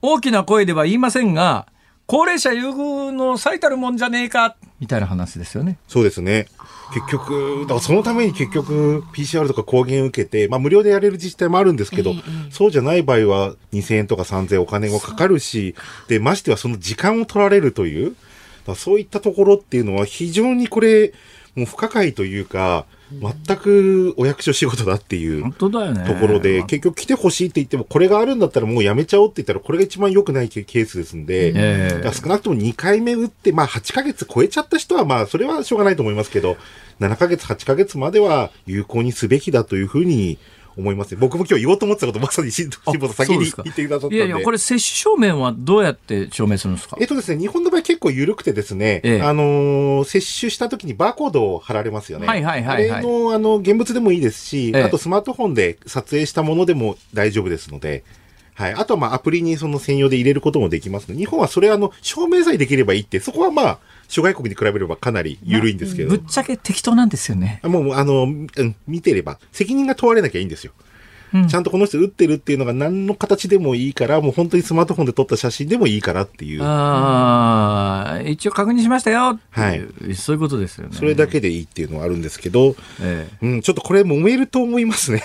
[0.02, 1.66] 大きな声では言いませんが、
[2.06, 5.78] 高齢者優遇の最たるもんじゃねえか、みたいな話ですよね。
[5.86, 6.46] そうですね。
[6.92, 15.76] 結局、だからそのために結局 PCR とか抗原受けて、まあ無料でやれる自治体もあるんですけど、えー、そうじゃない場合は2000円とか3000円お金がかかるし、
[16.08, 18.16] で、ましてはその時間を取られるという、
[18.74, 21.12] そういったところっていうのは非常にこれ、
[21.54, 36.56] もう不可解というか、全くお役所仕事だっていうところで、結局来てほしいって言っても、これがあるんだったらもうやめちゃおうって言ったら、これが一番良くないケースですんで、えー、少なくとも2回目打って、まあ8ヶ月超えちゃった人は、まあそれはしょうがないと思いますけど、
[37.00, 40.38] 7ヶ月、8ヶ月までは有効にすべきだというふうに
[40.76, 44.16] 思います僕も今日言おうと思ってたことまさに辛坊さん先に言ってくださったんで。
[44.16, 46.96] いやいや、これ接種証明はどうやって証明するんですか？
[47.00, 52.26] えっとですね、日本の場合結構緩くてですね、ええ、あのー、接種した時にバーコードを貼られますよね。
[52.26, 58.04] はいはいはい、はい、あれの、あの、現物でもいいですし、え、あとスマートフォンで撮影したものでも大丈夫ですので、
[58.60, 58.74] はい。
[58.74, 66.10] あとはまあアプリにその専用で入れることもできますので、日本はそれあの、証明さえできればいいって、そこはまあ、諸外国に比べればかなり緩いんですけど。
[66.10, 67.60] ぶっちゃけ適当なんですよね。
[67.64, 70.72] もう、あの、うん、見てれば、責任が問われなきゃいいんですよ。
[71.48, 76.62] ちゃんとこの人打ってるっていうのが何の形でもいいから、もう本当にスマートフォンで撮った写真でもいいからっていう。
[76.62, 80.14] ああ、一応確認しましたよはい。
[80.16, 80.96] そういうことですよね。
[80.96, 85.22] それだけでいいっていうのはあるんですけど、ええ、うん、ちょっとこれ揉めると思いますね。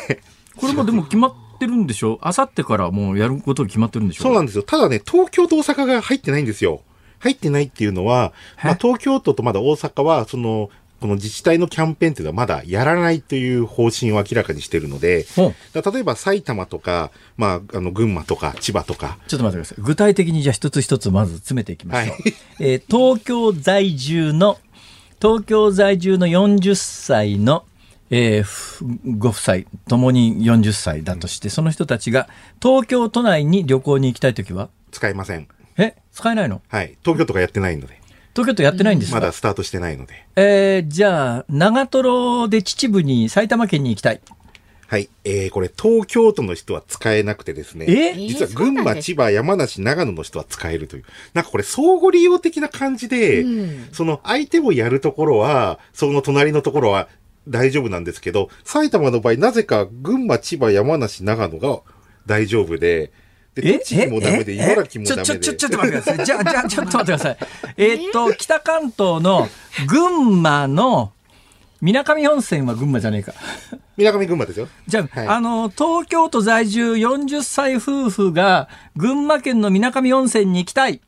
[0.55, 2.19] これもでも決まってるんでしょ？
[2.21, 4.23] あさってからもうやること決まってるんでしょ？
[4.23, 4.63] そうなんですよ。
[4.63, 6.81] ただね、東京と大阪が入ってないんですよ。
[7.19, 10.69] 入ってないっていうのは、まあ、東京都とまだ大阪は、その、
[11.01, 19.17] この自治体のキャンペーンっていうのはまだやらないという方針を明らかにしているので、例えば埼玉とか、まあ、あの、群馬とか千葉とか。
[19.27, 19.83] ちょっと待ってください。
[19.83, 22.13] 具体的にじゃあ一つ一つまず詰めていきましょう。
[22.13, 24.57] はい、えー、東京在住の、
[25.21, 27.65] 東京在住の40歳の、
[28.09, 32.29] えー、ご夫妻ともに40歳だとして、うん、その人たちが
[32.61, 34.69] 東京都内に旅行に行きたいときは？
[34.91, 35.47] 使えません。
[35.77, 36.61] え使えないの？
[36.69, 36.97] はい。
[37.03, 37.99] 東京都がやってないので。
[38.35, 40.27] 東京都やってないんですか、まだスタートしてないので。
[40.35, 44.19] えー、じゃあ、長瀞で秩父に埼玉県に行きたい。
[44.87, 45.09] はい。
[45.23, 47.85] えー、これ、東京都の人は使えなくてですね。
[47.87, 48.13] え？
[48.27, 51.05] 実は群馬、千葉、山梨、長野の人は使えるという。
[51.33, 57.07] なんかこれ、相互利用的な感じで、うん、その相手をやるところは、その隣のところは
[57.47, 61.79] 大丈夫なんですけど、埼玉の場合、なぜか群馬、千葉、山梨、長野が
[62.25, 63.11] 大丈夫で、
[63.55, 65.25] で、栃木もダメで、茨城もダメで。
[65.25, 66.25] ちょ、ちょ、ちょ、ちょっと待ってください。
[66.25, 67.37] じゃあ、じゃあ、ちょっと待ってください。
[67.77, 69.47] えー、っと、北関東の
[69.87, 71.13] 群馬の、
[71.81, 73.33] 水上温泉は群馬じゃねえか。
[73.95, 74.67] 水上群馬ですよ。
[74.87, 80.99] じゃあ、はい、あの、東京都在住40歳夫婦が、群馬県の水上温泉に行きたい。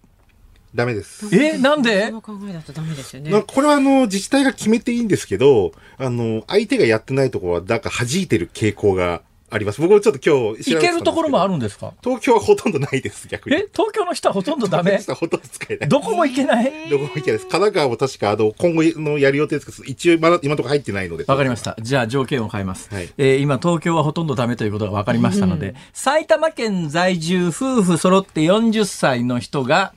[0.75, 1.27] ダメです。
[1.35, 2.11] え、なんで？
[2.11, 9.79] これはあの、自治体が決めていいんですけど、あの、相手がやってないところは、なんか弾いてる傾向があります。
[9.79, 10.19] 僕もちょっと
[10.53, 11.51] 今日行けるところもある。
[11.51, 11.93] るんですか？
[12.03, 13.55] 東京はほとんどないです、逆に。
[13.55, 14.97] え東京の人はほとんどダメ？
[15.15, 15.89] ほとんど使えない。
[15.89, 16.65] どこも行けない？
[16.91, 17.43] どこも行けないです。
[17.45, 21.23] 神奈川も確か、あの、今後のやる予定ですけど、一応今の今のところ入ってないので。
[21.27, 21.77] わかりました。
[21.81, 22.93] じゃあ条件を変えます。
[22.93, 29.93] はいえー今東京はほとんどダメということが分かりましたので、埼玉県在住夫婦揃って40歳の人が、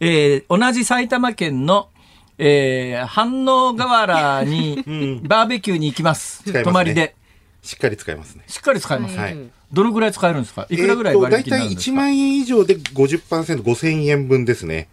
[0.00, 1.88] えー同じ埼玉県の
[2.36, 4.82] えー、飯能河原に
[5.22, 6.42] バーベキューに行きます。
[6.64, 7.14] 泊まりで。
[7.62, 8.42] しっかり使えますね。
[8.48, 9.16] しっかり使えます。
[9.16, 9.36] はい
[9.72, 10.66] どのぐらい使えるんですか？
[10.70, 14.88] いくらぐらい割引になるんですか、えーと大体1万円以上で50%、5000円分ですね。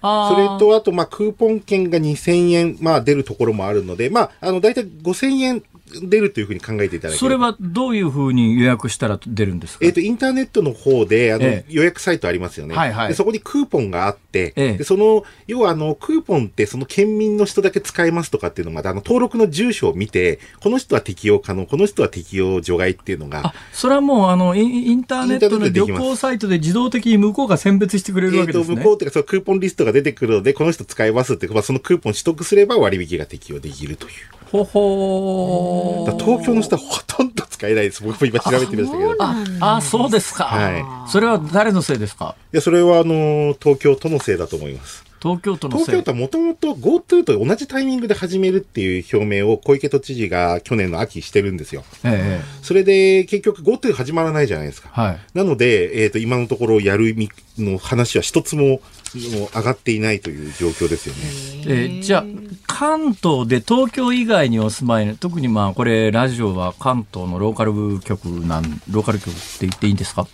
[0.00, 5.62] それと、あと、まあ、クーポン券が2000円、まあ、出るところもあるので、まあ、あの、大体5000円
[6.02, 9.84] 出るというふうに考えていただけそれはどういうふうに予約したら出るんですか？
[9.84, 11.72] えっ、と、インターネットの方で、あの、ええ。
[11.72, 12.74] 予約サイトありますよね。
[12.74, 13.08] はいはい。
[13.08, 14.78] でそこにクーポンがあって、ええ。
[14.78, 23.46] でその、要はあの、クーポンってその県民の人だけ使えますとかっていうのが、あの、登録の住所を見て、この人は適用可能、この人は適用除外っていうのが。
[23.46, 28.76] あ、それはもうあのインターネットの旅行サイトで自動的に向こうが選別してくれるえっ、と、わけですね。
[28.76, 34.12] 向こうっていうか、そのクーポンリストが出てくるので、この人使えますって、まあ、そのクーポン取得すれば割引が適用できるという。
[34.52, 38.02] ほほ東京の人はほとんど使えないです。
[38.02, 39.12] 僕も今調べてみましたけど。
[39.12, 39.16] い
[39.60, 40.44] ああ、そうですか。
[40.44, 42.36] はそれは誰のせいですか？
[42.52, 45.04] や、それはあの、東京都のせいだと思います。
[45.22, 45.86] 東京都のせい。
[45.86, 51.84] 東京都はもともと GoTo と同じタイミングで始めるっていう表明を小池都知事が去年の秋してるんですよ。
[52.04, 54.90] ええそれで結局 GoTo 始まらないじゃないですか。
[54.92, 55.18] はい。
[55.32, 58.80] なので、えっ、と、今のところやる意味の話は一つももう
[59.14, 61.20] 上がっていないという状況ですよね。
[61.68, 62.24] えーじゃあ、
[62.72, 70.26] 関東で東京以外にお住まいの、特にまあ、これ、ラジオは関東のローカル局なん、ローカル局って言っていいんですか？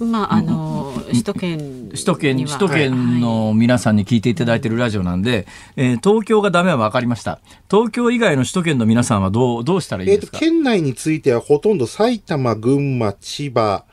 [0.00, 7.40] まああの首都圏首都圏、首都圏の皆さんに聞いていただいているラジオなんで、えー東京がダメは分かりました。
[7.68, 13.86] 東京以外の首都圏の皆さんはどう、どうしたらいいえっ、と、ですか、県内についてはほとんど埼玉、群馬、千葉、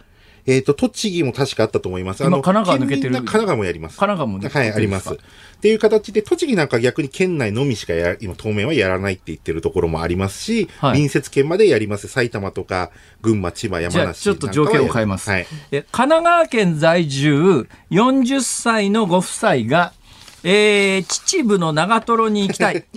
[0.48, 2.24] えっ、と、栃木も確かあったと思います。
[2.24, 3.98] 今神奈川抜けてる神奈川もやります。
[3.98, 5.14] 神奈川も抜けてるはい、あります。
[5.14, 5.18] っ
[5.60, 12.08] ていう形で、栃木なんか逆に県内のみしかや、今当面はやらないって言ってるところもありますし、はい隣接県までやります。
[12.08, 12.92] 埼玉とか、
[13.22, 15.48] 群馬、千葉、山梨じゃあちょっと条件を変えますはい。
[15.72, 19.94] え神奈川県在住40歳のご夫妻が、
[20.44, 22.86] えー秩父の長瀞に行きたい。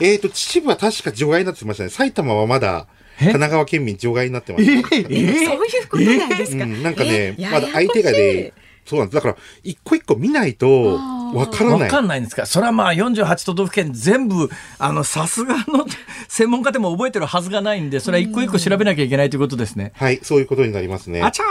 [0.00, 1.90] えっ、と、秩父は確か除外になってましたね。
[1.90, 4.64] 埼玉はまだ、え神奈川県民除外になってます。
[4.64, 7.48] そういうことなんですか、うん、なんかね、え？
[7.50, 8.52] まだ相手がね、
[8.84, 9.14] そうなんです。
[9.14, 10.98] だから、一個一個見ないと、
[11.34, 11.80] わからない。
[11.82, 12.46] わかんないんですか？
[12.46, 15.86] それはまあ48都道府県全部、あの、さすがの
[16.28, 19.92] 専門家でも覚えてるはずがないんで、それは一個一個調べなきゃいけないということですね。
[19.94, 21.22] はい、そういうことになりますね。
[21.22, 21.44] あちゃ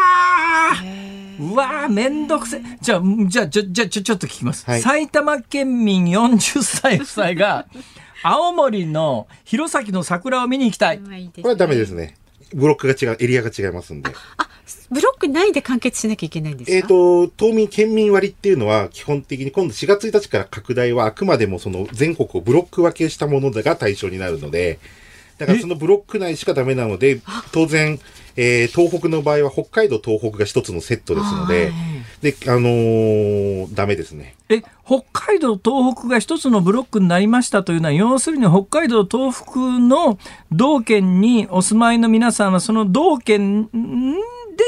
[0.83, 2.61] ーうわー、めんどくせ。
[2.81, 4.65] じゃあ、じゃあ、じゃあ、じゃあ、ちょ、ちょっと聞きます。
[4.65, 7.65] はい埼玉県民40歳夫妻が、
[8.23, 10.99] 青森の弘前の桜を見に行きたい。
[10.99, 12.15] これはダメですね。
[12.53, 14.11] ブロックが違う、エリアが違いますんで。
[14.89, 16.75] ブロック内で完結しなきゃいけないんですか？
[16.77, 24.79] えっ、と、島民、県民割っていうのは、基本的に今度4月1日から拡大はあくまでもその全国をブロック分けしたものが対象になるので、
[25.37, 27.99] だからそのブロック内しかダメなので、当然、
[28.35, 31.71] えー東北の場合は北海道、東北が一つのセットですので、
[32.21, 34.35] で、あのーダメですね。
[34.49, 40.19] え、北海道、東北が一つのブロックになりましたというのは、要するに北海道、東北の
[40.51, 43.69] 道県にお住まいの皆さんは、その道県で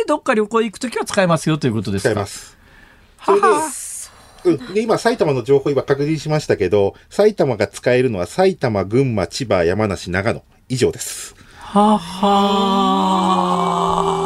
[0.07, 2.25] どっか旅行行くときは使えますよということですか？
[2.25, 4.11] 使います。
[4.43, 4.73] それで、うん。
[4.73, 10.43] で、今、埼玉の情報今確認しましたけど、埼玉が使えるのは埼玉、群馬、千葉、山梨、長野。
[10.69, 11.35] 以上です。
[11.59, 14.22] ははだ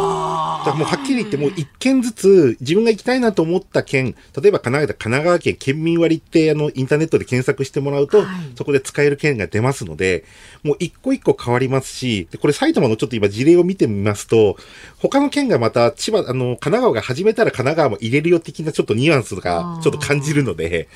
[0.67, 8.23] からもうはっきり言ってもう一件ずつ自分が行きたいなと思った県、例えば神奈川で神奈川県県民割ってあのインターネットで検索してもらうと、
[8.55, 10.25] そこで使える県が出ますので、
[10.63, 14.57] もう一個一個変わりますし、でこれ埼玉のちょっと今事例を見てみますと、
[14.99, 20.87] 他の県がまた千葉、あの、神奈川が始めたら神奈川も入れるよ的なちょっとニュアンスがちょっと感じるので、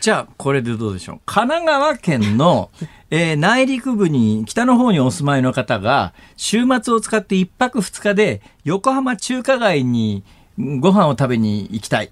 [0.00, 1.20] じゃあ、これでどうでしょう。
[1.26, 2.70] 神奈川県の、
[3.10, 10.24] えー内陸部に、北の方にお住まいの方が、週末を使って一泊二日で、横浜中華街に
[10.58, 12.10] うんご飯を食べに行きたい。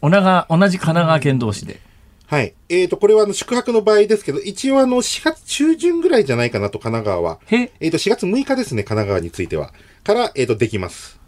[0.00, 1.80] 同じ神奈川県同士で。
[2.26, 2.54] はい。
[2.70, 7.38] えっ、と、これはあの宿泊の場合ですけど、一応あの4月中旬ぐらいじゃないかなと神奈川は。
[7.46, 9.72] へ、えっ、と、4月6日ですね、神奈川については。
[10.02, 11.21] から、えっ、と、できます。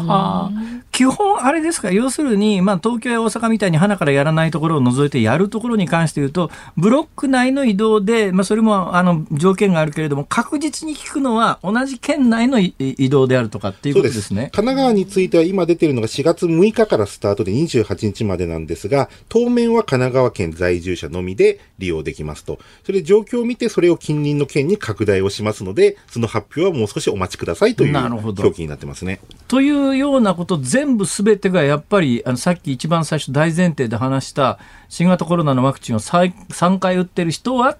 [0.92, 12.74] 基本、あれですか、要するに、まあ、東京や大阪みたいに花からやらないところを除いてやるところに関して言うと、ブロック内の移動で、まあ、それもあの条件があるけれども、確実に聞くのは、同じ県内の移
[13.08, 14.50] 動であるとかっていうことですね。
[14.52, 22.58] 神奈川については、今出てるのが4月6日からスタートで28日までなんですが、当面は神奈川県在住者のみで利用できますと。
[22.84, 29.20] それで状況を見て、それを近隣の県に拡大をしますので、その発表はもう少しお待ちくださいという表記になってますね。
[29.48, 34.58] というようなこと全部すべてがやっぱりあのさっき一番最初大前提で話した
[34.88, 37.76] 新型コロナのワクチンを 3, 3回打ってる人は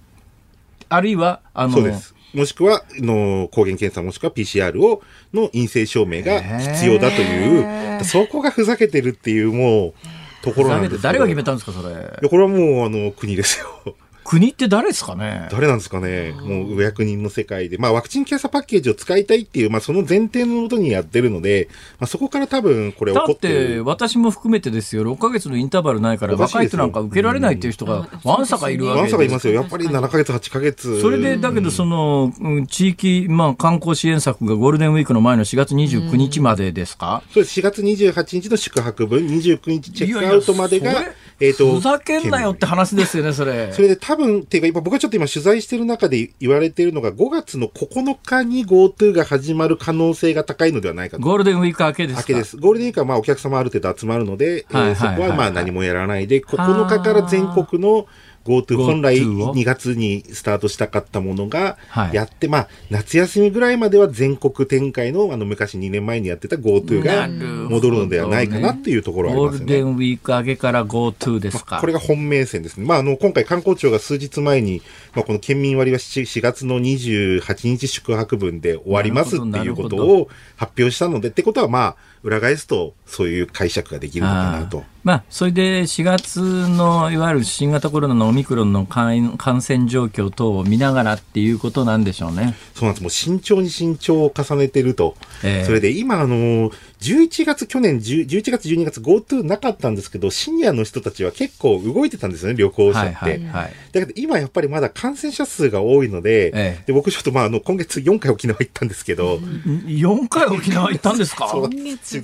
[0.88, 2.14] あるいはあのそうです。
[2.34, 5.03] もしくはの抗原検査もしくは PCR を
[5.34, 9.94] の陰性証明が必要だというそこがふざけてるっていうもう
[10.42, 11.94] ところなんです誰が決めたんですかそれ。
[11.94, 13.94] いやこれはもうあの国ですよ
[14.24, 15.48] 国って誰ですかね？
[15.50, 16.32] 誰なんですかね？
[16.32, 17.78] もうお役人の世界で。
[17.78, 21.68] まあワクチン検査パッケージを使いたいっていう、まあその前提のもとにやってるので、
[21.98, 29.54] まあそこから多分これ起こってだって私も含めてですよ、6か月のインターバルないから若い人なんか受けられないっていう人がわんさかいるわけわんさかいますよ。
[29.54, 31.00] やっぱり7か月、8か月。
[31.00, 32.32] それで、だけどその、
[32.68, 37.60] 地域、まあ観光支援策がゴールデンウィークの前の4月29日までですか、そうです。
[37.60, 41.10] 4月28日の宿泊分、29日チェックアウトまでが、いやいや
[41.41, 41.74] えっ、ー、と。
[41.74, 43.72] ふざけんなよって話ですよね、 それ。
[43.72, 51.22] それで多分、っていうか、僕はちょっと今取材してる中で言われているのが、5月の9日に GoTo が始まる可能性が高いのではないかと。
[51.22, 52.57] ゴールデンウィーク明けです明けです。
[52.57, 58.07] ゴールデンウィークはまあお客様ある程度集まるので、そこはまあ何もやらないで、9日から全国の
[58.45, 61.78] GoTo 本来2月にスタートしたかったものが
[62.12, 67.28] やって、はい、まあ夏休みぐらいまでは全国展開のあの昔2年前にやってた GoTo が
[67.68, 69.59] 戻るのではないかなっていうところはありますね。
[69.61, 72.86] ゴールデンウィーク上げから GoTo ですか、まあ、これが本命線ですね。
[72.86, 74.82] まああの今回観光庁が数日前に、
[75.14, 84.84] まあ、この県民割は 4, 4月の28日宿泊分で終わりますっていうことを発表したのでってことはまあ裏返すとそういう解釈ができるのかなと。
[85.02, 92.54] まあ、それで4月のいわゆる新型コロナのオミクロンの感染状況等を見ながらっていうことなんでしょうね。
[92.74, 93.02] そうなんです。
[93.02, 95.16] もう慎重に慎重を重ねてると。
[95.42, 96.70] えー、それで今、あの、
[97.03, 103.14] 11月、去年11月、12月 GoTo なかったんですけど、シニアの人たちは結構動いてたんですよね、旅行者って。
[103.14, 109.38] はいはいはい、だけど今やっぱりまだ感染者数が多いので、えー、で僕ちょっとまあ、あの、今月4回沖縄行ったんですけど。
[109.38, 111.53] 4回沖縄行ったんですか？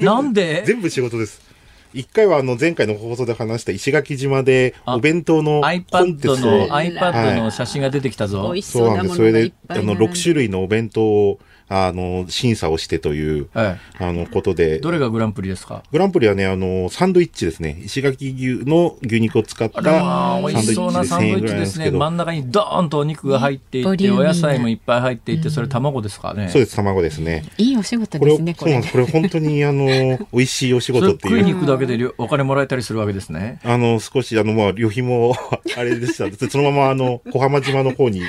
[0.01, 1.49] なんで全部仕事です。
[1.95, 8.45] 一回はあの前回の放送で話した石垣島でお弁当のコンテスト iPad の iPad の写真が出てきたぞ。
[8.45, 9.17] はい、そうなんです。
[9.17, 14.79] それであの6種類のお弁当をあの、審査をしてという、はい、あの、ことで。
[14.79, 15.83] どれがグランプリですか？
[15.93, 17.81] グランプリはね、あの、サンドイッチですね。
[17.85, 21.99] 石垣牛の牛肉を使ったサンドイッチで1000円ぐらいですけど。
[21.99, 26.49] 真ん中にドーンとお肉が入っていって、お野菜もいっぱい入っていて、それ卵ですかね？
[26.49, 27.45] そうです、卵ですね。
[27.59, 28.73] いいお仕事ですね、これ。
[28.73, 28.93] そうなんです。
[28.93, 29.87] これ本当に、あの、
[30.33, 31.39] 美味しいお仕事っていう。
[31.39, 33.61] 食い肉だけでお金もらえたりするわけですね？
[33.65, 35.37] あの、少し、あの、まあ、旅費も
[35.77, 36.49] あれでした。
[36.49, 38.23] そのまま、あの、小浜島の方に、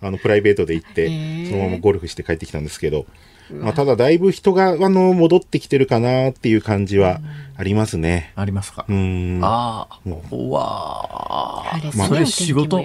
[0.00, 1.06] あの、プライベートで行って、
[1.50, 3.06] そのままゴルフして帰ってきたんですけど、
[3.50, 7.20] まあ、ただだいぶ人があの戻ってきてるかなっていう感じは
[7.56, 8.32] ありますね。
[8.34, 8.84] ありますか？
[8.88, 9.38] うん。
[9.40, 11.80] ああ、うわあ。
[11.94, 12.78] まあ、それ仕事？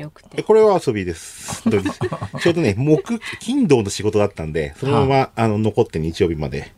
[0.46, 1.64] これは遊びです。
[2.42, 6.72] ちょうどね、木、金土の仕事だったんで、そのまま、あの、残って日曜日まで、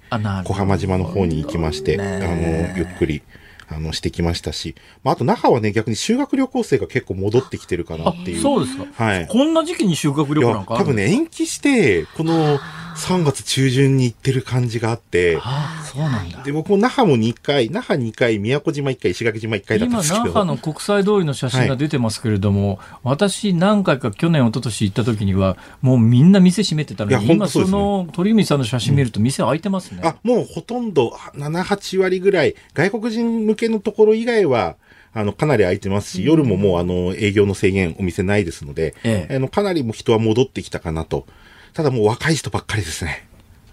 [0.45, 3.21] 小浜島の方に行きまして、あの、ゆっくり。
[3.69, 8.41] あの、してきましたし、まあ、あと那覇はね、逆に修学旅行生が結構戻ってきてるかなっていう。
[8.41, 8.85] そうですか。
[8.93, 9.27] はい。
[9.27, 12.59] こんな時期に修学旅行なんか多分ね、延期して、この、
[12.95, 16.43] 3月中旬に行ってる感じがあって、ああ、そうなんだ。
[16.43, 20.25] で、僕も那覇も2回、那覇2回、宮古島1回、石垣島1回だったんですけど。
[20.25, 29.99] 今、那覇の国際通りの写真が出てますけれども、はい、私何回か去年、一昨年行った時には、もうみんな店閉めてたのに、今その鳥海さんの写真見ると店開いてますね。
[30.01, 34.75] うん、あ、もうほとんど7、8割ぐらい、外国人向けのところ以外は、
[35.15, 41.27] あの、かなり空いてますし、夜ももう、あの、営業の制限、お店ないですので、ええ、あの、かなりも人は戻ってきたかなと。
[41.73, 43.27] ただもう若い人ばっかりですね。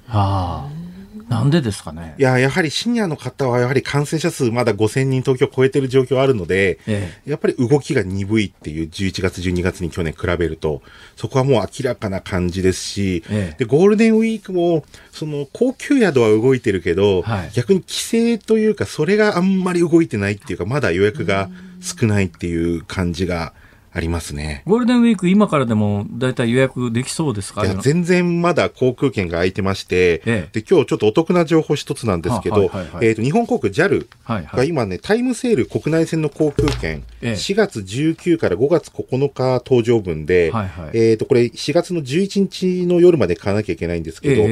[0.09, 0.91] ああ。
[1.31, 10.83] なんでですかねいや、やはりシニアの方はやはり感染者数まだ5000人東京超えてる状況あるので、ええ、やっぱり動きが鈍いっていう11月、12月に去年比べると、
[11.15, 21.49] そこはもう明らかな感じですし、え、で、ゴールデンウィークも、その高級宿は動いてるけど、はい、逆に規制というか、それがあんまり動いてないっていうか、まだ予約が
[21.81, 23.53] 少ないっていう感じが、
[23.93, 24.63] ありますね。
[24.67, 27.65] ゴールデンウィーク、今からでも大体予約できそうですか？
[27.65, 44.49] いや、全然まだ航空券が空いてまして、ええ、で、今日ちょっとお得な情報一つなんですけど、はいはいはい、えっ、ー、と、日本航空 JAL が今ね、タイムセール国内線の航空券、ええ、4月19から5月9日搭乗分で、はいはい、えっ、ー、と、これ4月の11日の夜まで買わなきゃいけないんですけど、えっ、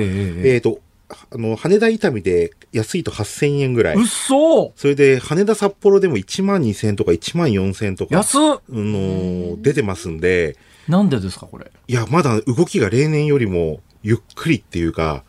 [0.59, 3.97] ー、と、あの、羽田伊丹で安いと8000円ぐらい。
[3.97, 8.41] うっそそれで、羽田札幌でも1万2000とか1万4000とか、安っ！
[8.41, 10.57] あの、出てますんで、
[10.87, 11.71] なんでですか、これ？
[11.87, 15.25] いや、まだ動きが例年よりもゆっくりっていうか、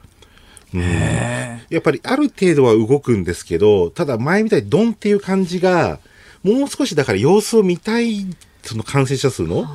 [0.74, 0.82] うん。
[0.82, 6.00] へやっぱりある程度は動くんですけど、ただ前みたいにドンっていう感じが、
[6.44, 8.26] もう少しだから様子を見たい、
[8.64, 9.66] その感染者数の、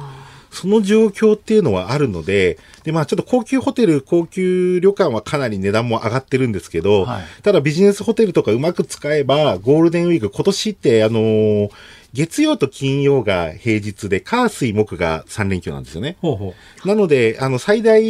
[0.54, 7.24] その状況っていうのはあるので、で、まあちょっと高級ホテル、高級旅館はかなり値段も上がってるんですけど、はい。
[7.42, 11.70] ただビジネスホテルとかうまく使えば、ゴールデンウィーク、今年ってあのー
[12.14, 16.16] 月曜と金曜が平日で、火水木が3連休なんですよね。
[16.22, 16.54] ほうほ
[16.84, 16.88] う。
[16.88, 18.00] なので、あの、最大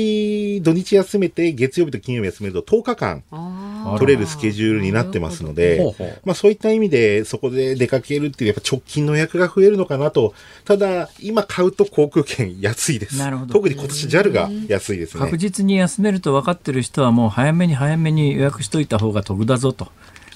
[0.61, 10.35] 土日休めて、月曜日と金曜日休めると10日間あ取れるスケジュールになってますのでほうほう、まあそういった意味で、そこで出かけるっていう、やっぱ直近の予約が増えるのかなと。
[10.67, 13.19] ただ、今買うと航空券安いです。
[13.19, 15.21] なるほど特に今年 JAL が安いですね。
[15.21, 19.89] 確実に休めると分かってる人はもう早めに早めに予約しといた方が得だぞと。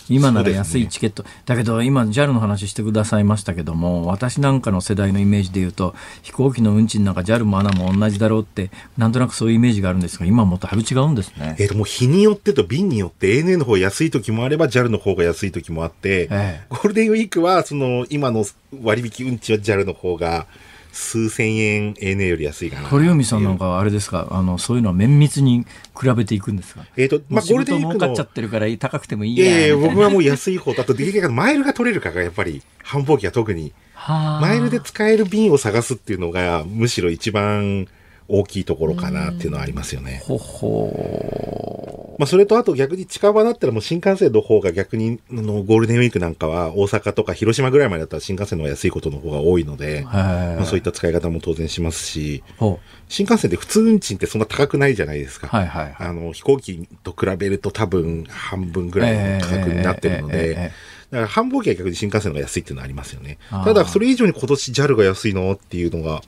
[0.08, 11.56] 今なら安いチケット、だけど今 JAL の話してくださいましたけども私なんかの世代のイメージで言うと飛行機の運賃なんか JAL も ANA も同じだろうってなんとなくそういうイメージがあるんですが今もっとだいぶ違うんですね。
[11.58, 16.60] えっ、と、もう日によってと便によって ANA の方が安い時もあれば JAL の方が安い時もあって、ええ。
[16.68, 18.44] ゴールデンウィークはその今の
[18.82, 20.46] 割引運賃は JAL の方が
[20.92, 22.88] 数千円 ANA より安いかな。
[22.88, 24.28] 鳥海さんなんかはあれですか？
[24.30, 25.64] あのそういうのは綿密に
[26.00, 26.84] 比べていくんですか？
[26.96, 33.72] えっ、と、まあ、仕ゴールデンウィークかっちゃってるから高くてもいいいやいやいや、僕はもう安い方だと、できるだけマイルが取れるかがやっぱり、繁忙期は特に。
[33.94, 34.40] はあ。
[34.40, 37.86] マイルで使える便を探すっていうのが、むしろ一番
[38.28, 40.22] 大きいところかなっていうのはありますよね。
[40.24, 49.68] ほほまあ、それとあと逆に近場だったらもう新幹線の方が逆に、あの、ゴールデンウィークなんかは大阪とか広島ぐらいまでだったら新幹線の方が安いことの方が多い。
[49.68, 55.46] ので、まあ、そういった使い方も当然しますし、ほ新幹線で普通運賃ってそんな高くないじゃないですか。
[55.46, 55.94] はいはいはい。
[56.08, 60.72] あの、飛行機と比べると多分半分ぐらいの価格になってるので、
[61.10, 63.38] だから繁忙期は逆に新幹線の方が安いっていうのはありますよね。
[63.50, 66.22] ただ、それ以上に今年 JAL が安いのっていうのが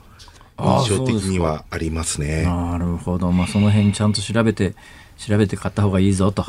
[0.61, 2.43] 印象的にはありますね。
[2.43, 4.73] なるほど、まあ、その辺ちゃんと調べて
[5.17, 6.45] 調べて買った方がいいぞと。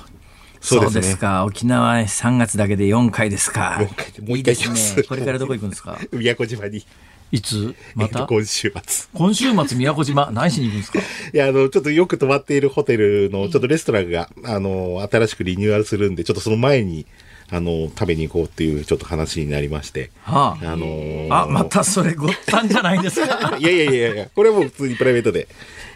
[0.60, 1.44] そうですねか。
[1.44, 3.78] 沖縄へ3月だけで4回ですか。
[3.80, 5.02] 4回でもう一回いいです行きますね。
[5.02, 5.98] これからどこ行くんですか？
[6.12, 6.84] 宮古島に、
[7.32, 7.74] いつ？
[7.96, 8.20] また？
[8.20, 9.08] と今週末。
[9.12, 10.30] 今週末宮古島？
[10.30, 10.98] 何しに行くんですか？
[11.34, 17.06] いや、あの、ちょっとよく泊まっているホテルの、ちょっとレストランが、あの、新しくリニューアルするんで、ちょっとその前に、
[17.54, 20.10] あの、食べに行こうっていうちょっと話になりまして。
[20.22, 20.72] はあ。
[20.72, 23.56] あのーあ、またそれごったんじゃないですか？
[23.60, 25.46] いやいやいやいや、これはもう普通にプライベートで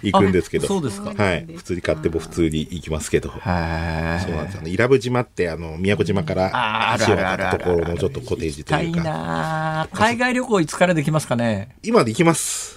[0.03, 0.67] 行くんですけど。
[0.67, 1.47] あそうですかはい。
[1.57, 3.31] 普通に買っても普通に行きますけど。
[3.31, 4.71] そうへなんですよね。
[4.71, 9.89] 伊良部島って、あの、宮古島からあある足を渡ったところのちょっとコテージとたいいうか。
[9.95, 11.71] 海外旅行いつからできますかね？
[11.83, 12.77] 今で行きます。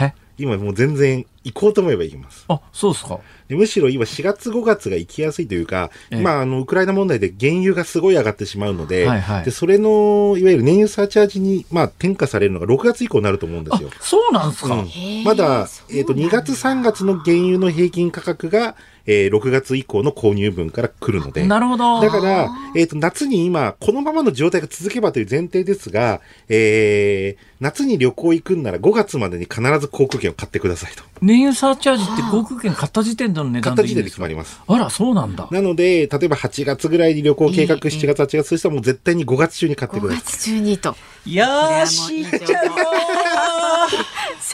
[0.00, 0.12] え？
[0.38, 2.44] 今もう全然行こうと思えば行きます。
[2.48, 3.18] あ、そうですか。
[3.48, 13.90] でむしろ今4月5月が行きやすいというか、ええまあ、あの、ウクライナ問題で原油がすごい上がってしまうので、はいはいで、それの、いわゆる燃油サーチャージに、まあ、転嫁されるのが6月以降になると思うんですよ。
[14.00, 14.74] そうなんですか？
[14.74, 18.76] うんまだ、えっ、と、2月3月の原油の平均価格が、
[19.06, 21.46] えー6月以降の購入分から来るので。
[21.46, 22.00] なるほど。
[22.02, 26.20] だから、えっ、と、夏に今、このままの状態が続けばという前提ですが、
[26.50, 31.02] えー、夏に旅行行くんなら5月までに必ず航空券を買ってくださいと。
[31.22, 34.10] 燃油サーチャージって航空券買った時点での値買った時点で段でいいんですか？
[34.10, 34.60] 決まります。
[34.66, 35.48] あら、そうなんだ。
[35.50, 40.22] なので、例えば8月ぐらいに旅行計画、ええ7月、8月、そしたらもう絶対に5月中に買って5ください。
[40.24, 40.88] 月中にと。
[41.26, 42.38] よーしさ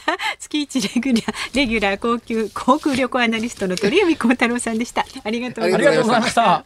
[0.08, 5.06] あ、月一レギュラー、レギュラー高級航空旅行アナリストの鳥海幸太郎さんでした。
[5.22, 6.64] ありがとうございまありがとうございました。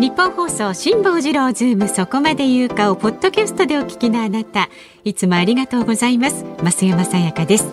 [0.00, 4.70] ニッポン放送辛坊治郎ズームそこまで言うかをポッドキャストでお聞きのあなた
[5.04, 7.66] いつもありがとうございます増山さやかです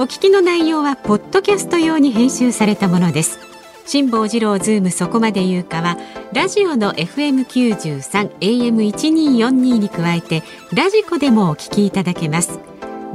[0.00, 3.40] お聞きの内容はポッドキャスト用に編集されたものです。
[3.84, 5.96] 辛坊治郎ズームそこまで言うかは
[6.32, 12.60] ラジオの FM93 AM1242 に加えてラジコでもお聞きいただけます。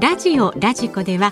[0.01, 1.31] ラジオラジコでは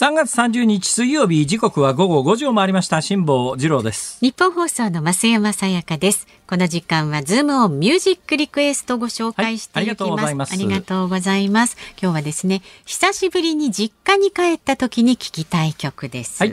[0.00, 3.02] 3月30日水曜日時刻は午後5時を回りました。
[3.02, 4.18] 辛坊治郎です。
[4.22, 6.26] 日本放送の増山さやかです。
[6.46, 9.76] この時間はズームオンミュージックリクエストをご紹介していきます。
[9.76, 10.52] はいありがとうございます。
[10.54, 11.76] ありがとうございます。
[12.00, 16.42] 今日はですね、久しぶりに実家に帰った時に聞きたい曲です。
[16.42, 16.52] はい。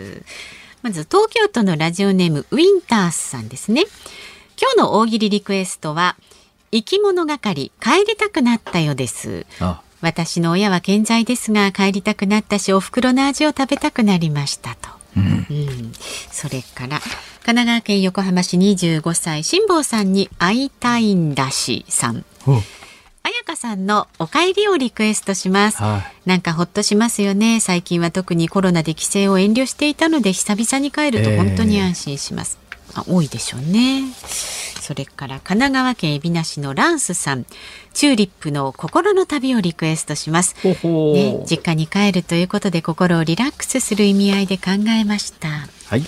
[0.81, 3.85] まず東京都のラジオネームウィンタースさんですね。
[4.61, 6.17] 今日の大喜利リクエストは
[6.73, 9.45] 生き物係帰りたくなったよです
[10.01, 15.91] 私の親は健在ですが帰りたくなったしお袋の味を食べたくなりましたと、うん、うん、
[16.31, 22.25] それから神奈川県横浜市25歳辛坊さんに会いたいんだしさん。
[23.23, 27.59] 彩香さんのお帰りをリクエストします、はい、なんかほっとしますよね。
[27.59, 32.66] 最近は特にコロナで帰省を遠慮していたので久々に帰ると本当に安心します、えー、
[33.01, 34.03] あ多いでしょうね。
[34.13, 37.45] それから神奈川県海老名市のランスさん。
[37.93, 40.55] チューリップの心の旅をリクエストします。
[40.63, 45.47] ね、実家に帰るということで心をリラックスする意味合いで考えました。
[45.87, 46.03] はい。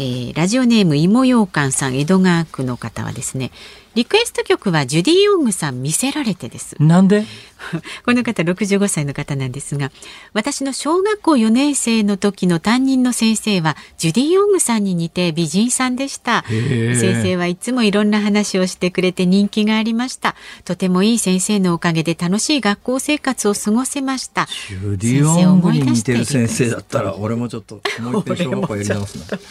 [0.00, 3.50] えー、ラジオネーム芋ようかんさん江戸川区の方はですね
[3.96, 6.76] リクエスト曲はジュディ・ヨングさん見せられてです。
[6.78, 7.24] なんで？
[8.04, 9.90] この方65歳の方なんですが、
[10.32, 16.44] 私の小学校4年生の時の担任の先生はジュディ・ヨングさんに似て美人さんでした。
[16.48, 20.34] 先生はいつもいろんな話をしてくれて人気がありました。
[20.64, 24.48] とてもいい先生のおかげで楽しい学校生活を過ごせました。
[24.68, 29.38] ジュディ・ヨングに似てる先生だったら俺もちょっともう一遍小学校やり直すな。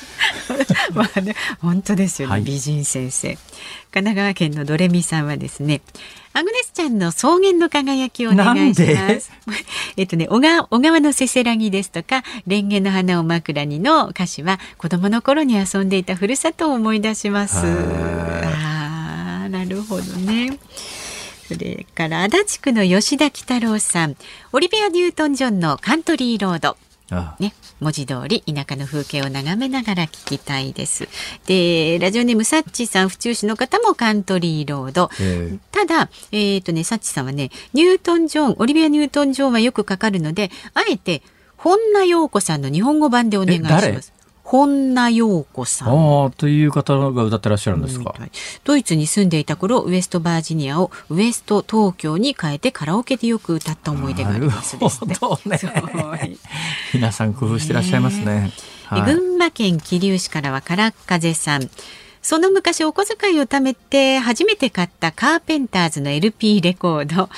[0.94, 3.38] まあね、本当ですよね、はい、美人先生。
[3.92, 5.82] 神奈川県のドレミさんはですね
[6.38, 9.32] アグネスちゃんの草原の輝きをお願いします。
[9.98, 17.66] えっとね、小川小川のせせらぎですとか、レンゲの花を枕にの歌詞は子供の頃に遊んでいたふるさとを思い出します。
[17.66, 20.60] ああ、なるほどね。
[21.48, 24.16] それから足立区の吉田喜太郎さん、
[24.54, 26.78] オリビア・ニュートン・ジョンのカントリーロード。
[27.40, 31.08] ね、文字通り田舎の風景を眺めながら聞きたいです。
[31.46, 35.10] で、ラジオネームサッチさん、府中市の方もカントリーロード。
[35.72, 41.22] ただ、えっ、ー、とね、サッチさんはね、ニュートン・ジョン、オリビア・ニュートン・ジョンはよくかかるので、あえて、
[41.56, 44.17] 本名陽子さんの日本語版でお願いします。
[44.50, 46.26] 本名陽子さん。
[46.26, 48.32] あという方が歌ってらっしゃるんですか、うんはい、
[48.64, 55.18] ドイツに住んでいた頃、ウエストバージニアをウエスト東京に変えてカラオケでよく歌った思い出がありますですね。
[55.52, 56.38] ね
[56.94, 58.54] 皆さん工夫してらっしゃいますね。
[58.86, 61.70] はい、群馬県桐生市からはからっ風さん。
[62.28, 67.30] その昔お小遣いを貯めて初めて買ったカーペンターズの LP レコード。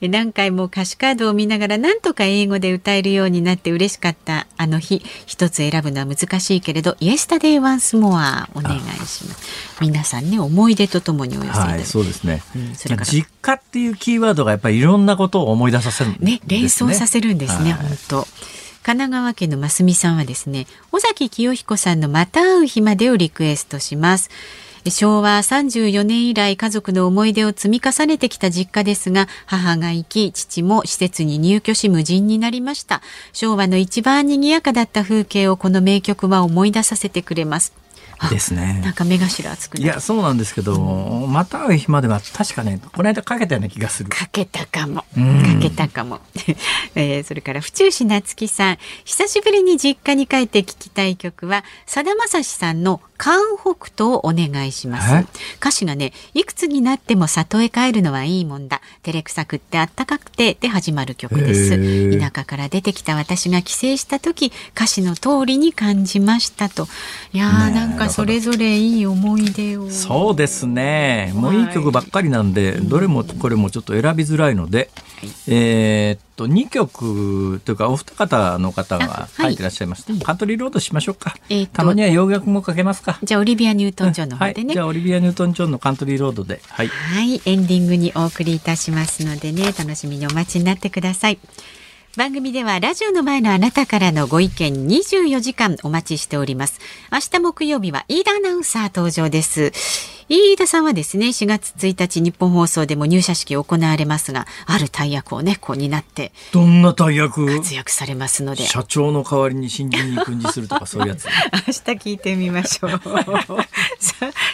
[0.00, 5.02] 何回も歌詞カードを見ながら何とか英語で歌えるようになって嬉しかったあの日。
[5.26, 9.78] 一つ選ぶのは難しいけれど「イエスタデイワンスモアお願いします。
[9.82, 13.06] 皆さんね思い出とともにお寄せいただはい、そうですね、うん、それから。
[13.06, 16.32] 実家っていうキーワードがやっぱりいろんなことを思い出させるんですね。
[16.32, 18.28] ね連想させるんですね、はい、本当
[18.88, 24.30] 神奈川県のますみさんはですね尾崎清彦さんのまた会う日までをリクエストします。
[24.88, 33.02] 昭和34年以来家族の思い出を積み重ねてきた実家ですが母が生き父も施設に入居し無人になりました。
[33.34, 37.74] 昭和の一番賑やかだった風景をこの名曲は思い出させてくれます。
[38.30, 38.80] ですね。
[38.84, 44.10] なんか目頭熱くいや、そうなんですけど、うん、また会う日までは確かね、この間かけたような気がする。
[44.10, 45.02] かけたかも。
[45.02, 45.06] か
[45.60, 46.20] けたかも。
[46.94, 55.26] えー、それから府中市夏樹さん、久しぶりに実家に帰って聴きたい曲は、さだまさしさんの関北東をお願いします。
[55.56, 58.80] 歌詞がねいくつになっても里へ帰るのはいいもんだ。
[59.02, 62.18] 照れくさくってあったかくてで始まる曲です。
[62.18, 66.86] 田舎から出てきた私が帰省した時歌詞の通りに感じましたと。
[67.32, 69.90] いやー、なんかそれぞれいい思い出を。
[69.90, 71.32] そうですね。
[71.34, 74.90] もういい曲ばっかりなんで、はい、どれもこれもちょっと選びづらいので、
[75.20, 83.18] はい、えー、と2曲というかお二方の方が書いてらっしゃいました、はい、カントリーロードしましょうか、えー、たまには洋楽もかけますか。
[83.22, 91.38] じゃあオリビア・ニュートン・ジョンの方でね、はい、じゃあオリビア・ニュートン・ジョンのカントリーロードではい、はい、エンディングにお送りいたしますのでね楽しみにお待ちになってください。
[92.16, 96.80] 番組ではラジオの前のあなたからのご意見24時間お待ちしております。
[97.12, 99.72] 明日木曜日は飯田アナウンサー登場です
[100.28, 107.46] 飯田さんはですね4月1日日本放送でも入社式行われますがある大役をねこう担ってどんな大役？
[107.46, 108.64] 活躍されますので。
[108.64, 111.26] 社長の代わりに新人に訓示するとか そういうやつ。
[111.26, 111.72] 明日
[112.10, 113.00] 聞いてみましょう。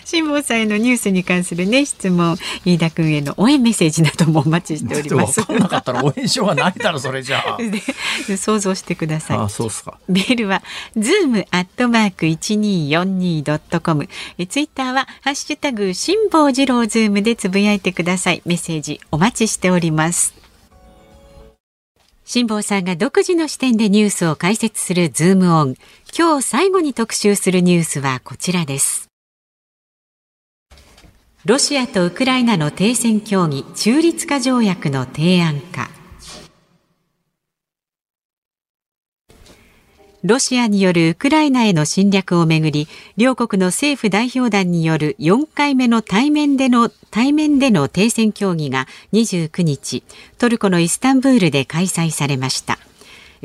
[0.05, 5.41] 辛坊さんへのニュースに関するね質問飯田君への応援メッセージなどもお待ちしております。
[5.41, 7.59] 分かんなかったら応援しようがないだろそれじゃあ。
[8.37, 9.39] 想像してください。
[9.39, 9.99] あそうすか。
[10.09, 10.63] メールは
[10.97, 14.09] ズームアットマーク一二四二ドットコム。
[14.49, 18.43] ツイッターはハッシュタグ辛坊治郎ズームでつぶやいてください。
[18.45, 20.35] メッセージお待ちしております。
[22.27, 25.77] 辛坊さんが独自の視点でニュースを解説するズームオン。
[26.15, 29.09] 今日最後に特集するニュースはこちらです。
[31.47, 35.89] ロシアとウクライナの停戦協議中立化条約の提案か。
[40.25, 50.03] ロシアによるウクライナへの侵略をめぐり両国の政府代表団による4回目の対面での対面での停戦協議が29日
[50.39, 52.79] トルコのイスタンブールで開催されました。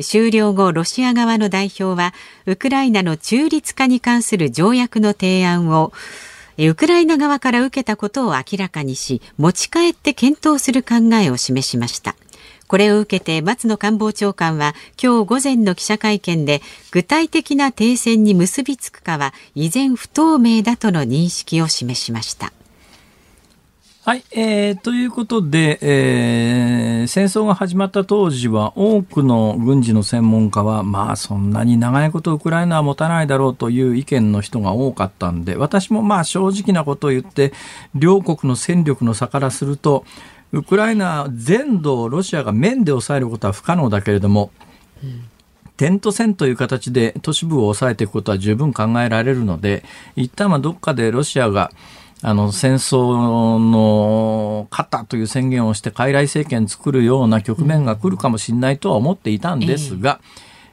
[0.02, 2.14] 終了後ロシア側の代表は
[2.46, 5.92] ウクライナの中立化に関する条約の提案を
[6.58, 12.16] ウクライナ側から受けたことを明らかにし持ち帰って検討する考えを示しました。
[12.70, 16.62] これを受けて松野官房長官は今日午前の記者会見で
[16.92, 22.54] 具体的な停戦に結びつくかは依然不透明だとの認識を示しました。
[24.06, 37.52] はい、えー、ということで、えー、戦争が始まった当時は多くの軍事の専門家は、まあそんなに長いことウクライナは持たないだろうという意見の人が多かったんで、私もまあ正直なことを言って、
[37.94, 40.06] 両国の戦力の差からすると、
[40.52, 44.52] ウクライナ全土をロシアが面で抑えることは不可能だけれども、
[45.04, 45.26] うん、
[45.78, 49.84] 点と線という形で都市部を抑えていくことは十分考えられるので、
[50.16, 51.72] 一旦はどっかでロシアが
[52.22, 60.20] あの戦争の勝ったという宣言をして傀儡政権作るような局面が来るかもしれないとは思っていたんですが、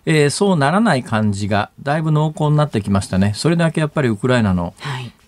[0.07, 3.33] えー、えー、そうならない感じがだいぶ濃厚になってきましたね。
[3.37, 4.75] それだけやっぱりウクライナの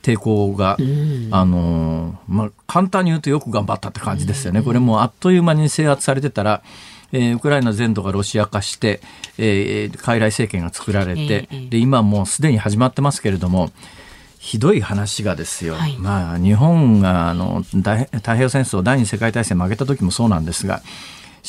[0.09, 4.63] 抵抗が、はい、あのまあ、簡単に言うとよく頑張ったって感じですよね。
[4.63, 6.63] これもあっという間に制圧されてたら、
[7.13, 9.01] えー、ウクライナ全土がロシア化して、
[9.37, 13.71] えー、傀儡政権が作られて、で今もうすでに始まってますけれども、
[14.39, 20.81] ひどい話がですよ、はい、まあ、日本があの太平洋戦争第二次世界大戦負けた時もそうなんですが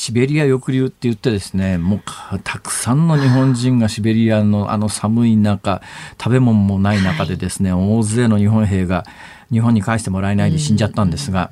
[0.00, 2.00] シベリア抑留って言ってですねもう
[2.42, 5.82] たくさんの日本人がシベリアのあの寒い中
[6.18, 9.04] 食べ物もない中でですね、はい、大勢の日本兵が
[9.52, 11.50] 日本に返してもらえないで死んじゃったんですが、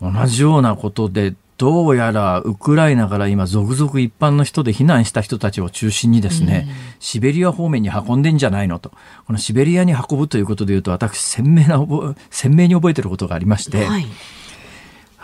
[0.00, 8.92] 同じようなことでどうやらウクライナから今続々一般の人で避難した人たちを中心にですね、うん、シベリア方面に運んでんじゃないのと。
[9.26, 11.84] このシベリアに運ぶということでいうと私鮮明な、
[12.30, 14.06] 鮮明に覚えてることがありまして、はい、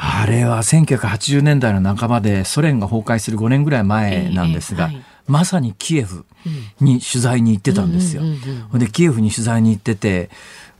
[0.02, 6.24] あれは1980年代の半ばでソ連が崩壊する5年ぐらい前なんですが、えーはい、まさにキエフ
[6.80, 8.22] に取材に行ってたんですよ。
[8.72, 10.30] で、キエフに取材に行ってて、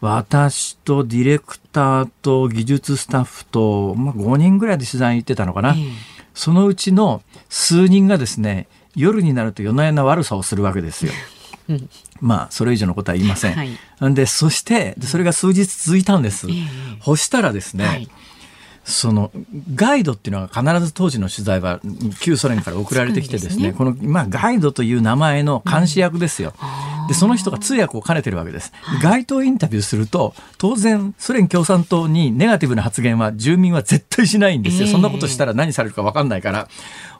[0.00, 5.76] 私とディレクターと技術スタッフと、まあ、5人ぐらいで取材に行ってたのかな、
[6.32, 11.12] そのうちの数人がですね夜になると夜な夜な悪さをするわけですよ。
[12.22, 13.52] まあそれ以上のことは言いません。
[13.52, 13.78] はい、
[14.14, 16.46] でそしてそれが数日続いたんです。
[17.04, 18.08] そしたらですね、はい
[18.84, 19.30] その
[19.74, 21.80] ガイドっていうのは必ず当時の取材は
[22.20, 26.54] 旧ソ連から送られてきてですね、ね、この、まあ、ガイドという名前の監視役ですよ。
[27.02, 28.72] うん、でその人が通訳を兼ねてるわけです。
[29.02, 34.88] 街頭インタビューすると当然ソ連共産党にネガティブな発言は住民は絶対しないんですよ。
[34.88, 36.68] そんなことしたら何されるか分かんないから。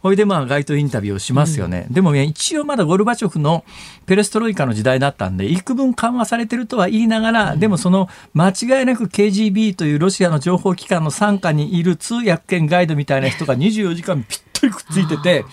[0.03, 1.86] ほいでまあ街頭インタビューをしますよね。
[1.88, 3.64] うん、でも、ね、一応まだゴルバチョフの
[4.07, 15.44] ペレストロイカの時代だったんで、幾分緩和されてるとは言いながら、うん、でもその間違いなく KGB というロシアの情報機関の傘下にいる通訳兼ガイドみたいな人が24時間ぴったりくっついてて、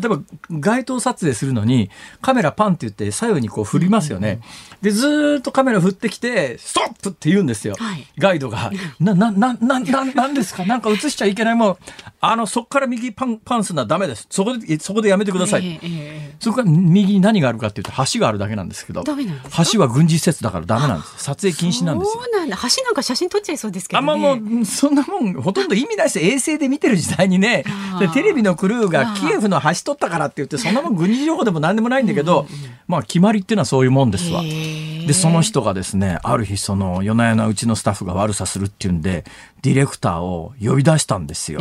[0.00, 0.20] 例えば
[0.50, 1.90] 街頭撮影するのに
[2.20, 4.40] カメラパンって言って左右にこう振りますよね。
[4.82, 8.70] でずっとカメラ振ってきてストップって言うんですよ、はい、ガイドが。
[9.00, 10.64] ななななななんですか？
[10.64, 11.76] なんか映しちゃいけないもん。
[12.20, 14.26] あのそこから右パンパンすのはダメです。
[14.30, 15.66] そこでそこでやめてください。
[15.66, 21.24] えーえー、そこから右に何があるかっていうと橋があるだけなんですけど橋は軍事施設だからダメなんです。
[21.24, 22.22] 撮影禁止なんですよ。
[22.22, 22.56] そうなんだ。
[22.56, 26.18] 橋なんか写真撮っちゃいそうですけど、ね、あまあもうそんなもんほとんど意味ないです。
[26.18, 27.64] 衛星で見てる時代にね。
[27.98, 32.46] でテレビのクルーがキエフの橋取ったからって言ってそんなもん軍事情報でも何でもないんだけど、
[32.86, 34.42] まあ決まりっていうのはそういうもんですわ。
[34.42, 39.24] でその人がですねある日その夜な夜なうちのスタッフが悪さするっていうんで
[39.62, 41.60] ディレクターを呼び出したんですよ。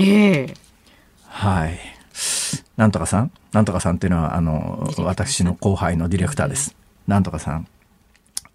[1.27, 1.79] はい。
[2.75, 3.31] なんとかさん？
[3.53, 6.75] なんとかさんっていうのはあの私の後輩のディレクターです。
[7.07, 7.67] なんとかさん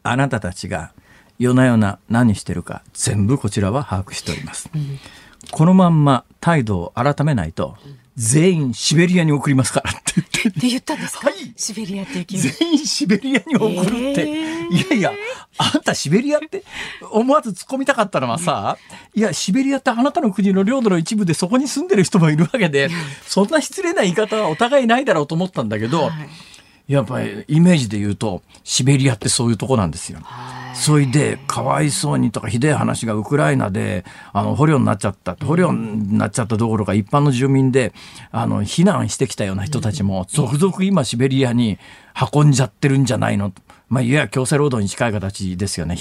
[0.03, 0.93] あなたたちが
[1.39, 4.69] 夜な夜な何してるか全部こちらは把握しております。
[5.53, 7.77] このまんま態度を改めないと、
[8.21, 10.49] 全員シベリアに送りますからって言って。
[10.51, 14.21] って言ったんですか、はい、シベリアって全員シベリアに送るって。
[14.21, 15.13] えー、いやいや、
[15.57, 16.63] あんたシベリアって
[17.11, 18.77] 思わず突っ込みたかったのはさ、
[19.15, 22.91] いや、シベリアってあなたの国の領土の一部でそこに住んでる人もいるわけで、
[23.27, 26.93] そんな失礼な言い方はお互いないだろうと思ったんだけど、はい。
[26.93, 30.19] やっぱりイメージで言うとシベリアってそういうとこなんですよ。
[30.75, 37.93] それでかわいそうにとかひでえ話がウクライナであの捕虜になっちゃった捕虜になっちゃったどころか一般の住民で
[38.31, 41.79] あの避難してきたような人たちも続々今シベリアに
[42.35, 43.53] 運んじゃってるんじゃないの
[43.91, 45.97] まあ、いわゆる強制労働に近い形ですよね。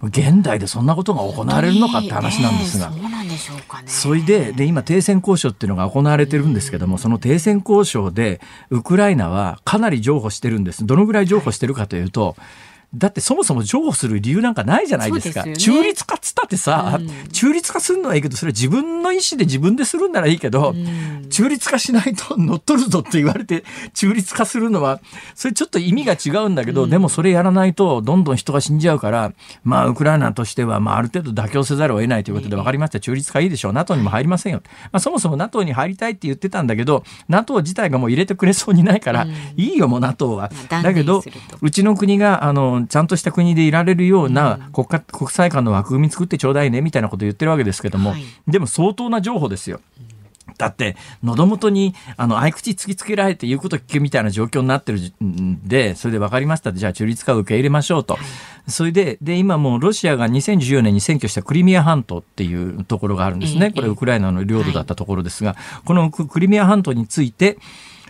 [0.00, 2.92] 現代でそんなことが行われるのかって話なんですが。
[3.24, 3.88] でしょうかね。
[3.88, 10.86] それでで今停戦交渉っていうのが行われてるんですけども、その停戦交渉でウクライナはかなり譲歩してるんです。
[10.86, 12.36] どのぐらい譲歩してるかというと。
[12.94, 15.42] だってそもそも譲歩する理由なんかないじゃないですか。
[15.42, 23.64] すね、中立化っつったってさ、うん、中立化するのはいいけど、それは自分の意思で自分でするんならいいけど、うん、中立化しないと乗っ取るぞって言われて、
[23.94, 25.00] 中立化するのは、
[25.34, 29.32] それちょっと意味が違うんだけど、うん、でもそれやらないと、どんどん人が死んじゃうから、
[29.64, 33.00] まあ、ウクライナとしては、まあ、ある程度妥協せざるを得ないということで分かりました。
[33.00, 33.72] 中立化いいでしょう。
[33.72, 34.60] NATO にも入りませんよ。
[34.84, 39.26] まあ、そもそも NATO に入りたいって言ってたんだけど、NATO 自体がもう入れてくれそうにないから、
[39.56, 40.50] いいよ、もう NATO は。
[40.68, 41.22] だけど、
[41.62, 49.80] うちの国が、あの、ちゃんとした国でいられるような国家、国際間の枠組み作ってちょうだいねみたいなことを言ってるわけですけども、はい、でも相当な情報ですよ。
[50.58, 56.72] だって、喉元に、あの、合口突きつけられて言うこと聞くみたいな状況になってるんで、それで分かりました。
[56.72, 58.18] じゃあ中立化を受け入れましょうと。
[58.68, 63.72] それで、で、今もうロシアが2014年に占拠したクリミア半島っていうところがあるんですね。
[63.74, 67.58] これウクライナの領土だったところですが、このクリミア半島について、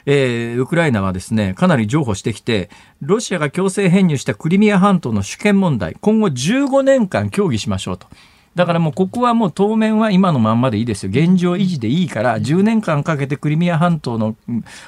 [0.06, 8.06] えー、ウクライナはですね、かなり譲歩してきて、ロシアが強制編入したクリミア半島の主権問題、今後15年間協議しましょうと。
[8.54, 11.10] だからもうここはもう当面は今のまんまでいいですよ。
[11.10, 14.36] 現状維持でいいから、10年間かけてクリミア半島の、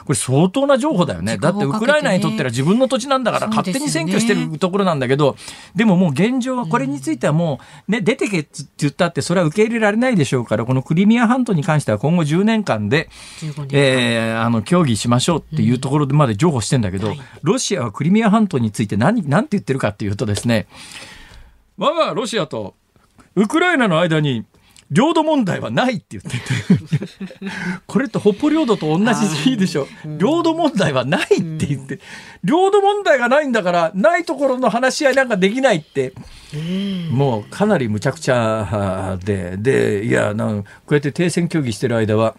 [0.04, 1.38] これ相当な情報だよね。
[1.38, 5.36] だってウクライナにとっては自分の土地なんだから勝手に占拠してるところなんだけど、
[5.74, 7.58] でももう現状はこれについてはも
[7.88, 13.08] うね、出てけって言ったってそれは受け入れられないでしょうから、このクリミア半島に関しては今後10年間で、
[13.72, 20.66] えー、あの、協議しましょうっていうところでまで譲歩してんだけど、ロシアはクリミア半島について何、何て言ってるかっていうとですね、
[21.78, 22.74] 我がロシアと
[23.36, 24.44] ウクライナの間に
[24.90, 26.36] 領土問題はないって言ってて。
[27.86, 29.88] これと北方領土と同じでいいでしょ。
[30.18, 32.00] 領土問題はないって言って、
[32.44, 36.12] 領土問題がないんだからないところの話し合いなんかできないって、
[37.10, 39.56] もうかなりむちゃくちゃで。
[39.58, 42.36] でいやなんこうやって停戦協議してる間は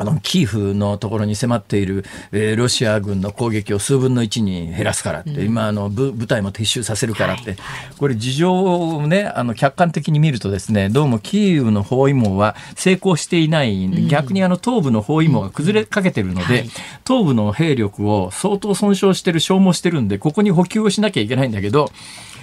[0.00, 7.60] あの、キーフのところに迫っている、えー、ロシア軍の攻撃を数分の1に減らすからって、うん、今あの部、部隊も撤収させるからって、はい
[7.98, 16.70] これ事情をね、あの、客観的に見るとですね、どうもキーウの包囲網は成功していない、うん、逆にあの東部の包囲網が崩れかけてるので、はい、
[17.06, 21.92] 東部の兵力を相当損傷してる、消耗してるんで、ここに補給をしなきゃいけないんだけど、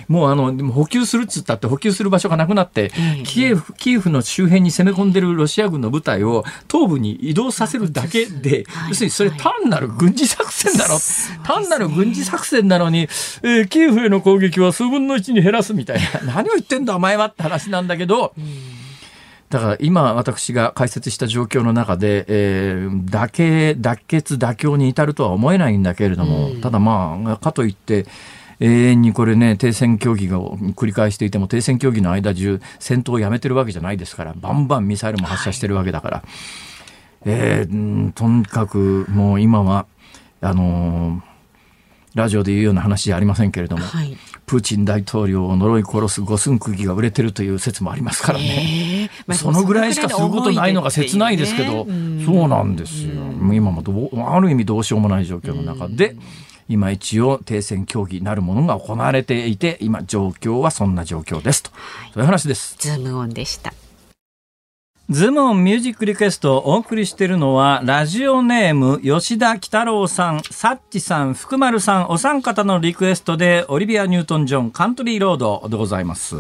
[0.08, 2.92] もうあの、でも補給するっつったって補給する場所がなくなって、
[3.26, 10.98] キエフ、キエフの周辺に攻め込んでるロシア軍の部隊を東部に移動させるだけで、要するにそれ単なる軍事作戦だろ。
[11.44, 13.02] 単なる軍事作戦なのに、
[13.44, 16.22] えー、キエフへの攻撃は数分の1に減らすみたいな。
[16.36, 18.34] 何を言ってんだお前はって話なんだけど、
[19.50, 28.06] だから今私が解説した状況の中で、えー、妥結、妥結、妥協に至るとは思えないんだけれども、ただまあ、かといって、
[28.60, 36.28] 永遠にこれね、停戦協議を繰り返していても、停戦協議の間中、戦闘をやめてるわけじゃないですから、バンバンミサイルも発射してるわけだから、はい、
[37.26, 39.86] えー、とにかくもう今は、
[40.42, 41.28] あのー、
[42.16, 49.24] ラジオで言うような話じゃありませんけれども、はい、プーチン大統領を呪い殺す五寸釘が売れてるという説もありますからね、えー。
[49.28, 53.12] まあ、そのぐらいしかすることないのが切ないですけど、ね、そうなんですよ、
[53.54, 56.16] 今もどある意味どうしようもない状況の中で。
[56.70, 62.76] 今一応停戦協議なるものが行われていて今状況はそんな状況ですと、はい、そういう話です。
[62.80, 63.74] ズームオンでした。
[65.10, 76.36] ズームオンミュージックリクエストをお送りしているのは、ラジオネーム、吉田喜太郎さん、サッチさん、福丸さん、お三方のリクエストで、オリビア・ニュートン・ジョン、カントリー・ロードでございます。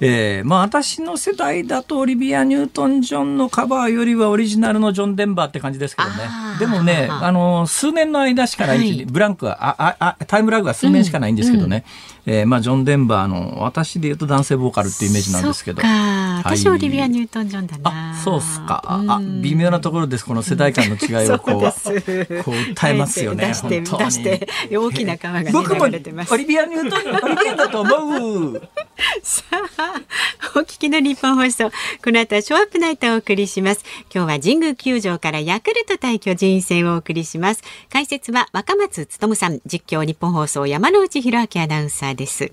[0.00, 6.14] えー、まあ私の世代だとオリビア・ニュートン・ジョンのカバーよりはオリジナルのジョン・デンバーって感じですけどね。
[6.58, 11.68] でもね、あの、数年の間しかない、はい、ブランクは、あ、あ、タイムラグは数年しかないんですけどね。
[11.68, 15.82] うんうん、えー、まあジョン・デンバーの、私で言うと男性ボーカルっていうイメージなんですけど。
[15.82, 18.12] 私、オリビア・ニュートン・ジョンだな。
[18.12, 18.82] あ、そうっすか。
[18.86, 20.24] あ、微妙なところです。
[20.24, 23.48] この世代間の違いをこう、 うこう訴えますよね。
[23.48, 26.00] 出して、出して、大きな川が、ね、僕もオリ
[26.46, 28.62] ビア・ニュートン、オリビアだと思う。
[29.22, 29.42] さ
[29.76, 30.00] あ、
[30.56, 31.70] お聞きの日本放送。
[32.02, 33.84] この後はショーアップナイトをお送りします。
[34.14, 37.62] 今日は神宮球場からヤクルト対巨人戦をお送りします。
[37.92, 42.52] 解説は若松努さん、実況日本放送山内博明アナウンサーです。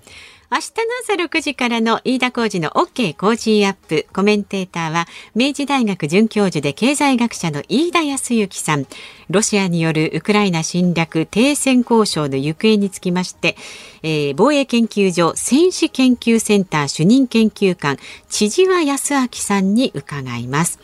[0.53, 4.05] 明日の朝6時からの飯田浩二の OK 工事アップ。
[4.11, 8.85] コメンテーターは、明治大学准教授で経済学者の飯田康之さん。
[9.29, 13.55] ロシアによるウクライナ侵略停戦交渉の行方につきまして、
[14.03, 17.97] えー、防衛研究所戦士研究センター主任研究官、
[18.27, 20.79] 千々和康明さんに伺います。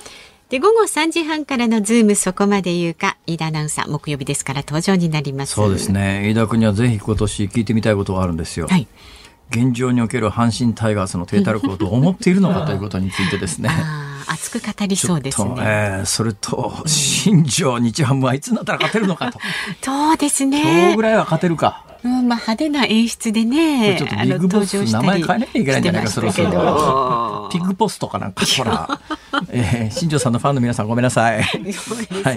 [0.50, 8.88] で午後3時半からのズームそこまで言うか飯田アナウンサー木曜日ですから登場になりますそうですね飯田君にはぜひ今年聞いてみたいことがあるんですよ、はい、
[9.50, 13.70] 現状における阪神タイガースの体たらくをどう思っているのかということについてですね。
[14.30, 15.52] 熱く語りそうですね。
[15.60, 19.40] えー、それと、新庄日ハムはいつになったら勝てるのかと。
[19.82, 20.62] そうですね。
[20.62, 21.86] 今日ぐらいは勝てるか。
[22.04, 27.50] うん、まあ派手な演出でね、ちょっとビッグボス名前変えなきゃいけないんじゃないか、そろそろ。
[27.52, 29.00] ピッグポストかなんか、ほら、
[29.50, 31.44] えー、新庄さんのファンの皆さんごめんなさい。
[31.44, 31.90] そうです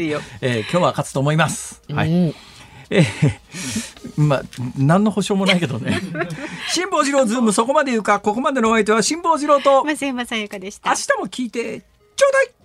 [0.03, 0.19] よ。
[0.19, 1.83] はい、えー、今日は勝つと思います。
[1.93, 2.11] はい。
[2.11, 2.35] うん
[2.93, 4.43] えー、まあ、
[4.77, 6.01] 何の保証もないけどね。
[6.69, 9.85] 辛坊治郎ズームそこまで言うか、ここまでのお相手は辛坊治郎と。
[9.85, 10.91] 松山さやかでした。
[10.91, 11.81] 明日も聞いて、
[12.17, 12.60] ちょうだい